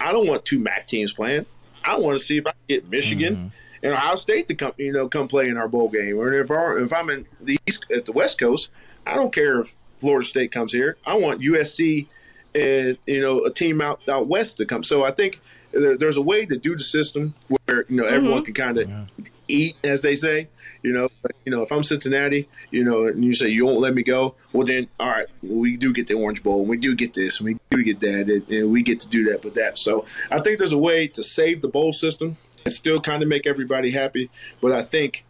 [0.01, 1.47] I don't want two MAC teams playing.
[1.85, 3.49] I want to see if I get Michigan mm-hmm.
[3.85, 6.18] and Ohio State to come, you know, come play in our bowl game.
[6.18, 8.70] Or if our, if I'm in the east at the West Coast,
[9.07, 10.97] I don't care if Florida State comes here.
[11.07, 12.07] I want USC
[12.55, 14.82] and you know a team out out west to come.
[14.82, 15.40] So I think
[15.72, 19.22] there's a way to do the system where you know everyone can kind of mm-hmm.
[19.49, 20.49] eat, as they say.
[20.82, 23.80] You know, but, you know, if I'm Cincinnati, you know, and you say you won't
[23.80, 26.94] let me go, well then, all right, we do get the Orange Bowl, we do
[26.94, 29.78] get this, we do get that, and, and we get to do that with that.
[29.78, 33.28] So I think there's a way to save the bowl system and still kind of
[33.28, 34.30] make everybody happy.
[34.61, 35.24] But I think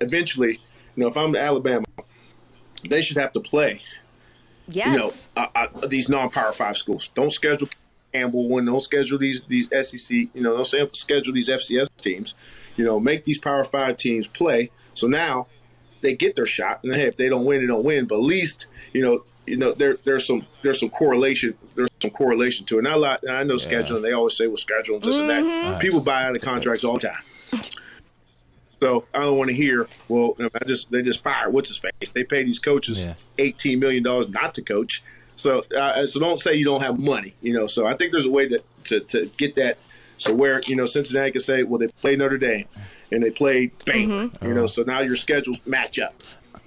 [0.00, 0.60] eventually,
[0.94, 1.86] you know, if I'm Alabama,
[2.88, 3.80] they should have to play
[4.70, 4.92] yes.
[4.92, 7.10] you know, uh, uh, these non-power five schools.
[7.14, 7.68] Don't schedule
[8.12, 10.10] Campbell when don't schedule these these SEC.
[10.10, 12.34] You know, don't schedule these FCS teams.
[12.76, 14.70] You know, make these Power Five teams play.
[14.94, 15.46] So now
[16.00, 18.06] they get their shot, and hey, if they don't win, they don't win.
[18.06, 21.54] But at least you know, you know, there there's some there's some correlation.
[21.74, 22.86] There's some correlation to it.
[22.86, 24.02] And I, and I know scheduling.
[24.02, 25.80] They always say, well, scheduling this and that.
[25.80, 27.22] People buy out of contracts all the time.
[28.80, 29.88] So I don't want to hear.
[30.08, 32.12] Well, I just they just fired what's his face.
[32.12, 33.14] They pay these coaches Yeah.
[33.38, 35.02] eighteen million dollars not to coach.
[35.36, 37.34] So uh, so don't say you don't have money.
[37.42, 37.66] You know.
[37.66, 39.78] So I think there's a way to, to to get that.
[40.16, 42.66] So where you know Cincinnati can say, well, they played Notre Dame,
[43.12, 44.30] and they played Baylor.
[44.42, 44.66] You know.
[44.66, 46.14] So now your schedules match up.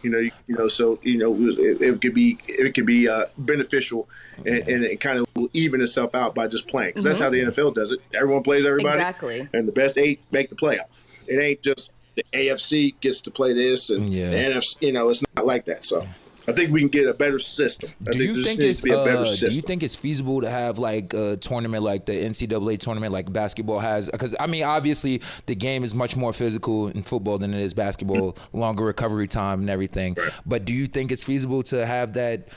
[0.03, 0.19] You know.
[0.19, 0.67] You, you know.
[0.67, 4.07] So you know it, it could be it could be uh, beneficial.
[4.37, 7.29] And, and it kind of will even itself out by just playing because that's how
[7.29, 7.99] the NFL does it.
[8.15, 9.47] Everyone plays everybody, Exactly.
[9.53, 11.03] and the best eight make the playoffs.
[11.27, 14.29] It ain't just the AFC gets to play this and Yeah.
[14.29, 14.87] the NFC.
[14.87, 15.83] You know, it's not like that.
[15.85, 16.07] So
[16.47, 17.89] I think we can get a better system.
[18.05, 19.49] I do think you there think needs it's to be a better uh, system.
[19.49, 23.31] do you think it's feasible to have like a tournament like the NCAA tournament like
[23.31, 24.09] basketball has?
[24.09, 27.73] Because I mean, obviously the game is much more physical in football than it is
[27.73, 30.17] basketball, longer recovery time and everything.
[30.45, 32.47] But do you think it's feasible to have that?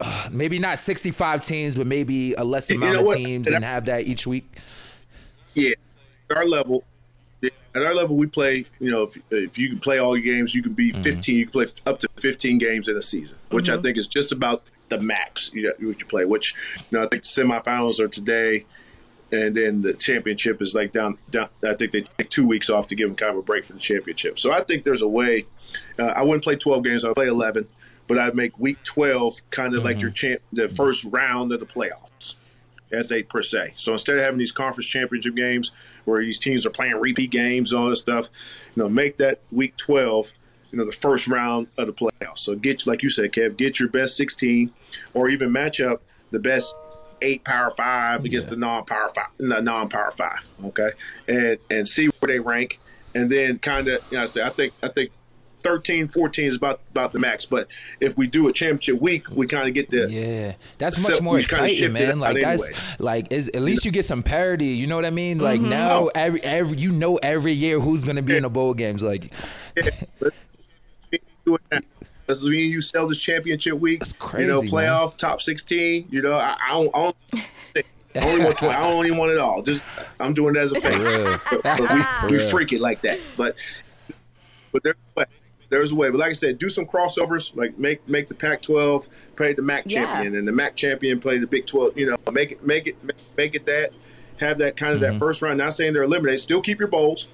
[0.00, 3.56] Uh, maybe not 65 teams, but maybe a less You amount know of teams And
[3.56, 4.56] and I- have that each week.
[5.54, 5.74] Yeah,
[6.34, 6.82] our level,
[7.74, 8.66] at our level, we play.
[8.78, 11.02] You know, if, if you can play all your games, you can be mm-hmm.
[11.02, 11.36] 15.
[11.36, 13.82] You can play up to 15 games in a season, which I mm-hmm.
[13.82, 16.24] think is just about the max you know, you play.
[16.24, 18.66] Which you know, I think the semifinals are today,
[19.30, 21.18] and then the championship is like down.
[21.30, 23.64] down I think they take two weeks off to give them kind of a break
[23.64, 24.38] for the championship.
[24.38, 25.46] So I think there's a way.
[25.98, 27.04] Uh, I wouldn't play 12 games.
[27.04, 27.66] I'd play 11,
[28.06, 30.00] but I'd make week 12 kind of like mm-hmm.
[30.02, 32.11] your champ, the first round of the playoffs
[32.92, 33.72] as they per se.
[33.74, 35.72] So instead of having these conference championship games
[36.04, 38.28] where these teams are playing repeat games, all this stuff,
[38.74, 40.32] you know, make that week twelve,
[40.70, 42.38] you know, the first round of the playoffs.
[42.38, 44.72] So get like you said, Kev, get your best sixteen,
[45.14, 46.74] or even match up the best
[47.22, 50.48] eight power five against the non power five, the non power five.
[50.64, 50.90] Okay,
[51.28, 52.80] and and see where they rank,
[53.14, 55.10] and then kind of, you know, I say I think I think.
[55.62, 57.68] 13, 14 is about about the max, but
[58.00, 61.20] if we do a championship week, we kind of get the Yeah, that's So much
[61.22, 62.18] more we exciting, man.
[62.20, 62.82] Like that's anyway.
[62.98, 64.66] like is, at least you get some parity.
[64.66, 65.38] You know what I mean?
[65.38, 65.70] Like Mm-hmm.
[65.70, 69.02] now, every every you know every year who's gonna be in the bowl games.
[69.02, 69.32] Like
[71.44, 71.78] do it now.
[72.28, 76.06] As when you sell this championship week, That's you know, crazy, playoff top sixteen.
[76.10, 78.74] You know, I, I don't, I don't I only want 20.
[78.74, 79.62] I don't even want it all.
[79.62, 79.82] Just
[80.20, 81.00] I'm doing it as a fan.
[81.00, 81.38] real.
[81.50, 83.18] But, but we, we freak it like that.
[83.36, 83.56] But
[84.70, 85.26] but there's a way.
[85.72, 86.10] There's a way.
[86.10, 87.56] But like I said, do some crossovers.
[87.56, 90.04] Like make make the Pac-12 play the MAC Yeah.
[90.06, 91.98] champion, and the MAC champion play the Big 12.
[91.98, 92.96] You know, make it make it
[93.36, 93.90] make it that.
[94.38, 95.12] Have that kind of Mm-hmm.
[95.14, 95.58] that first round.
[95.58, 96.40] Not saying they're eliminated.
[96.40, 97.28] Still keep your bowls.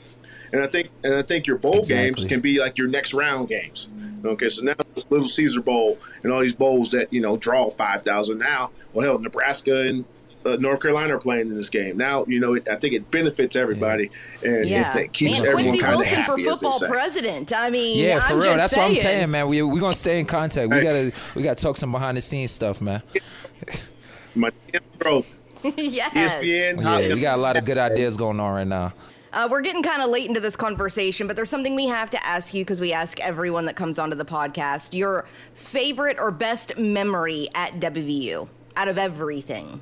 [0.53, 3.49] And I think and I think your bowl games can be like your next round
[3.49, 3.89] games.
[4.25, 7.69] Okay, so now this Little Caesar Bowl and all these bowls that you know draw
[7.71, 8.71] five thousand now.
[8.93, 10.05] Well, hell, Nebraska and
[10.53, 11.97] uh, North Carolina are playing in this game.
[11.97, 14.11] Now, you know, it, I think it benefits everybody
[14.43, 16.27] and Yeah, it, it keeps Man, everyone kind of Wilson happy.
[16.45, 17.53] for as they football president.
[17.53, 18.45] I mean, Yeah, for I'm real.
[18.45, 18.91] just That's saying.
[18.91, 19.49] what I'm saying, man.
[19.49, 20.71] We we gonna stay in contact.
[20.71, 20.83] We Hey.
[20.83, 23.03] gotta we gotta talk some behind the scenes stuff, man.
[24.35, 25.25] My damn bro,
[25.77, 26.13] yes.
[26.15, 28.93] ESPN, Yeah, we got a lot of good ideas going on right now.
[29.33, 32.27] Uh, we're getting kind of late into this conversation, but there's something we have to
[32.27, 36.77] ask you because we ask everyone that comes onto the podcast your favorite or best
[36.79, 39.81] memory at WVU out of everything.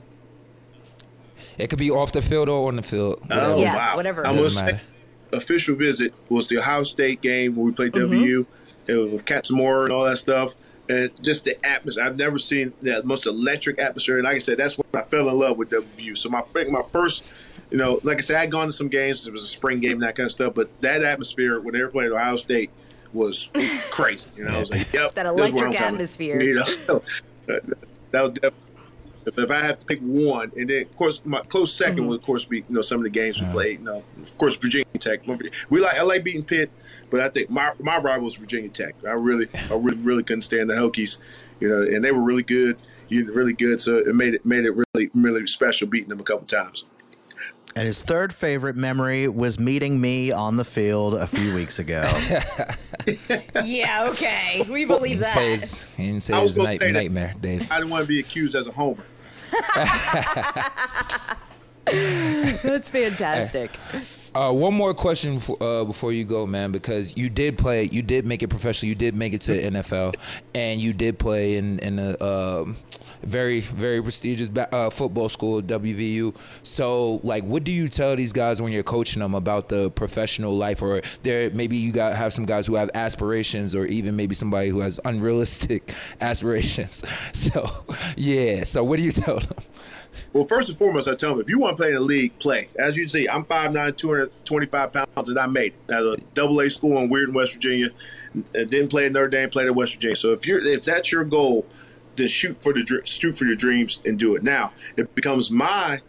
[1.59, 3.22] It could be off the field or on the field.
[3.30, 3.96] Oh Yeah, wow!
[3.96, 4.26] whatever.
[4.26, 4.80] I Doesn't must say, matter.
[5.32, 8.20] official visit was the Ohio State game where we played Mm-hmm.
[8.22, 8.46] WU.
[8.86, 10.54] It was with Katzmore and all that stuff,
[10.88, 12.04] and just the atmosphere.
[12.04, 14.16] I've never seen the most electric atmosphere.
[14.16, 16.14] And like I said, that's when I fell in love with WU.
[16.14, 17.24] So my my first,
[17.70, 19.26] you know, like I said, I'd gone to some games.
[19.26, 20.54] It was a spring game, and that kind of stuff.
[20.54, 22.70] But that atmosphere when they were playing Ohio State
[23.12, 23.50] was
[23.90, 24.28] crazy.
[24.36, 26.40] You know, I was like, "Yep, That this is where electric atmosphere.
[26.42, 27.02] You know, so,
[27.46, 27.62] that,
[28.12, 28.61] that was definitely.
[29.26, 32.06] If, if I have to pick one, and then of course my close 2nd Mm-hmm.
[32.06, 33.80] would of course be you know some of the games we played.
[33.80, 35.20] You know, of course Virginia Tech.
[35.68, 36.70] We like I like beating Pitt,
[37.10, 38.94] but I think my my rival is Virginia Tech.
[39.06, 41.18] I really I really really couldn't stand the Hokies,
[41.60, 43.80] you know, and they were really good, you really good.
[43.80, 46.84] So it made it made it really really special beating them a couple times.
[47.74, 52.00] And his third favorite memory was meeting me on the field a few weeks ago.
[53.64, 54.66] yeah, okay.
[54.70, 56.92] We believe He didn't say his, he didn't say I was his night, say that.
[56.94, 57.70] nightmare, Dave.
[57.70, 59.04] I didn't want to be accused as a homer.
[62.62, 63.70] That's fantastic.
[64.34, 68.02] Uh, one more question for, uh, before you go, man, because you did play, you
[68.02, 70.14] did make it professional, you did make it to the NFL,
[70.54, 72.76] and you did play in in a um,
[73.26, 76.34] very very prestigious uh, football school, WVU.
[76.62, 80.56] So, like, what do you tell these guys when you're coaching them about the professional
[80.56, 84.34] life, or there maybe you got have some guys who have aspirations, or even maybe
[84.34, 87.02] somebody who has unrealistic aspirations.
[87.32, 87.70] So,
[88.16, 88.64] yeah.
[88.64, 89.56] So, what do you tell them?
[90.32, 92.38] Well, first and foremost, I tell them if you want to play in the league,
[92.38, 92.68] play.
[92.78, 96.70] As you see, I'm 5'9", 225 pounds, and I made it at a double A
[96.70, 97.90] school in Weirton, West Virginia.
[98.52, 100.16] Didn't play at Notre Dame, played at West Virginia.
[100.16, 101.66] So if you're if that's your goal,
[102.16, 104.42] then shoot for the shoot for your dreams and do it.
[104.42, 106.00] Now it becomes my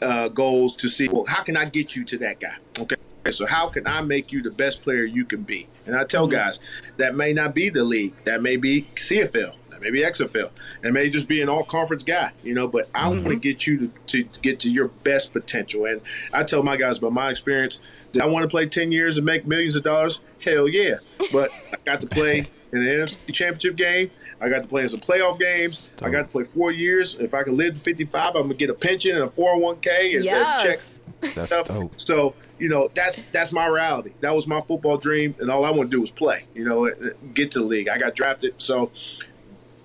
[0.00, 2.56] uh, goals to see well how can I get you to that guy.
[2.78, 2.96] Okay.
[3.30, 5.66] So how can I make you the best player you can be?
[5.86, 6.60] And I tell guys
[6.96, 10.50] that may not be the league, that may be CFL, that may be XFL,
[10.82, 12.68] it may just be an all conference guy, you know.
[12.68, 15.86] But I want to get you to, to get to your best potential.
[15.86, 16.02] And
[16.32, 17.80] I tell my guys about my experience.
[18.12, 20.20] Did I want to play ten years and make millions of dollars?
[20.40, 20.96] Hell yeah!
[21.32, 22.44] But I got to play
[22.74, 24.10] in the NFC Championship game.
[24.40, 25.92] I got to play in some playoff games.
[26.02, 27.14] I got to play four years.
[27.14, 30.24] If I can live to 55, I'm gonna get a pension and a 401k and,
[30.24, 30.62] Yes.
[30.62, 31.00] and checks
[31.34, 31.68] That's stuff.
[31.68, 31.92] dope.
[32.00, 34.12] So you know that's that's my reality.
[34.20, 36.44] That was my football dream, and all I want to do was play.
[36.54, 36.90] You know,
[37.32, 37.88] get to the league.
[37.88, 38.90] I got drafted, so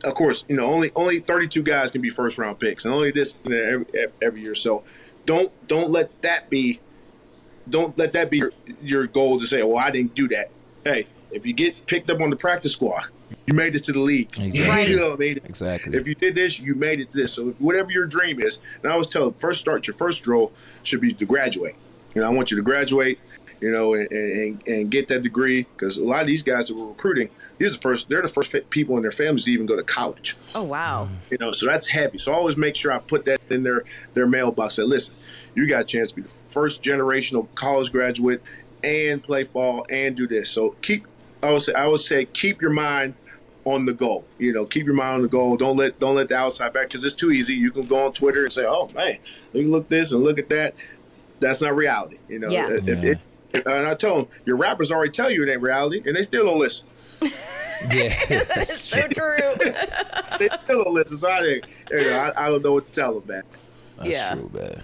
[0.03, 3.11] of course, you know, only only 32 guys can be first round picks, and only
[3.11, 4.55] this you know, every, every year.
[4.55, 4.83] So
[5.25, 6.79] don't don't let that be
[7.69, 10.49] don't let that be your, your goal to say, well, I didn't do that.
[10.83, 13.03] Hey, if you get picked up on the practice squad,
[13.45, 14.39] you made it to the league.
[14.39, 14.91] Exactly.
[14.91, 15.39] you know what I mean?
[15.45, 15.95] Exactly.
[15.95, 17.33] If you did this, you made it to this.
[17.33, 20.51] So whatever your dream is, and I always tell them, first start, your first goal
[20.83, 21.75] should be to graduate.
[22.15, 23.19] You know, I want you to graduate,
[23.61, 26.75] you know, and, and, and get that degree because a lot of these guys that
[26.75, 29.65] we're recruiting, these are the first, they're the first people in their families to even
[29.65, 30.35] go to college.
[30.55, 31.09] Oh wow.
[31.29, 32.17] You know, so that's heavy.
[32.17, 34.77] So I always make sure I put that in their their mailbox.
[34.77, 35.15] That listen,
[35.55, 38.41] you got a chance to be the first generational college graduate
[38.83, 40.49] and play ball and do this.
[40.49, 41.05] So keep.
[41.41, 43.13] I would say I would say keep your mind
[43.65, 44.25] on the goal.
[44.37, 45.57] You know, keep your mind on the goal.
[45.57, 47.53] Don't let don't let the outside back because it's too easy.
[47.55, 49.17] You can go on Twitter and say, "Oh man,
[49.53, 50.75] look look this and look at that."
[51.39, 52.17] That's not reality.
[52.27, 52.49] You know.
[52.49, 52.69] Yeah.
[52.71, 53.19] If it,
[53.53, 56.45] and I tell them, your rappers already tell you it ain't reality, and they still
[56.45, 56.85] don't listen.
[57.93, 58.13] Yeah.
[58.29, 59.37] It's so true.
[60.37, 61.17] They still don't listen.
[61.17, 61.61] So I, you
[61.91, 63.43] know, I, I don't know what to tell them, man.
[63.97, 64.33] That's Yeah.
[64.35, 64.83] true, man.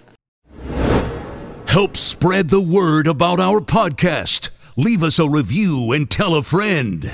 [1.68, 4.48] Help spread the word about our podcast.
[4.76, 7.10] Leave us a review and tell a friend.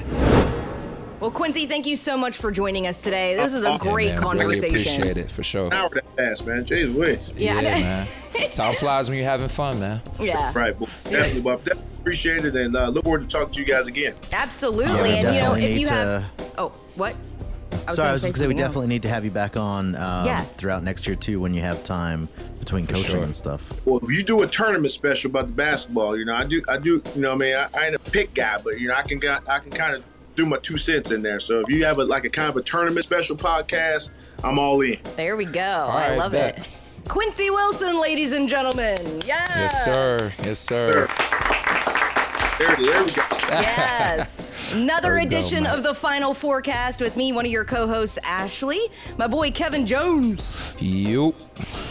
[1.21, 3.37] Well, Quincy, thank you so much for joining us today.
[3.37, 4.61] This is a great Yeah, man, conversation.
[4.75, 5.67] Really appreciate it for sure.
[5.69, 6.65] An hour that fast, man.
[6.65, 7.21] Jeez whiz.
[7.37, 8.51] Yeah, Yeah, man.
[8.51, 10.03] Time flies when you're having fun, man.
[10.19, 10.51] yeah.
[10.53, 10.79] Right.
[10.81, 13.87] Well, definitely, well, definitely appreciate it and uh, look forward to talking to you guys
[13.87, 14.15] again.
[14.33, 15.11] Absolutely.
[15.11, 16.25] Yeah, and you know, if need you to- have
[16.59, 17.15] Oh, what?
[17.93, 18.61] Sorry, I was just gonna say we else.
[18.69, 20.43] definitely need to have you back on um, Yeah.
[20.45, 22.29] throughout next year too when you have time
[22.61, 23.23] between coaching sure.
[23.23, 23.63] and stuff.
[23.85, 26.79] Well, if you do a tournament special about the basketball, you know, I do, I
[26.79, 29.03] do, you know, I mean, I, I ain't a pick guy, but you know, I
[29.03, 30.03] can, got- I can kind of
[30.37, 31.41] do my two cents in there.
[31.41, 34.11] So if you have a like a kind of a tournament special podcast,
[34.45, 34.99] I'm all in.
[35.17, 35.61] There we go.
[35.61, 36.59] I right, love bet.
[36.59, 36.65] it.
[37.09, 38.97] Quincy Wilson, ladies and gentlemen.
[39.27, 39.51] Yes.
[39.57, 40.33] Yes, sir.
[40.45, 41.09] Yes, sir.
[42.59, 43.23] There, there we go.
[43.51, 44.52] Yes.
[44.73, 48.19] Another There we go, edition of the Final Fourcast with me, one of your co-hosts,
[48.23, 48.81] Ashley,
[49.19, 50.75] my boy Kevin Jones.
[50.79, 51.35] You.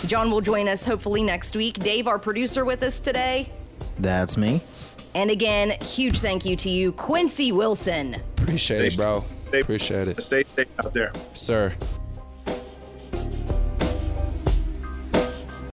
[0.08, 1.78] John will join us hopefully next week.
[1.78, 3.52] Dave, our producer, with us today.
[4.00, 4.62] That's me.
[5.14, 8.16] And again, huge thank you to you, Quincy Wilson.
[8.40, 9.24] Appreciate it, bro.
[9.54, 10.20] Appreciate it.
[10.20, 11.12] Stay safe out there.
[11.34, 11.76] Sir.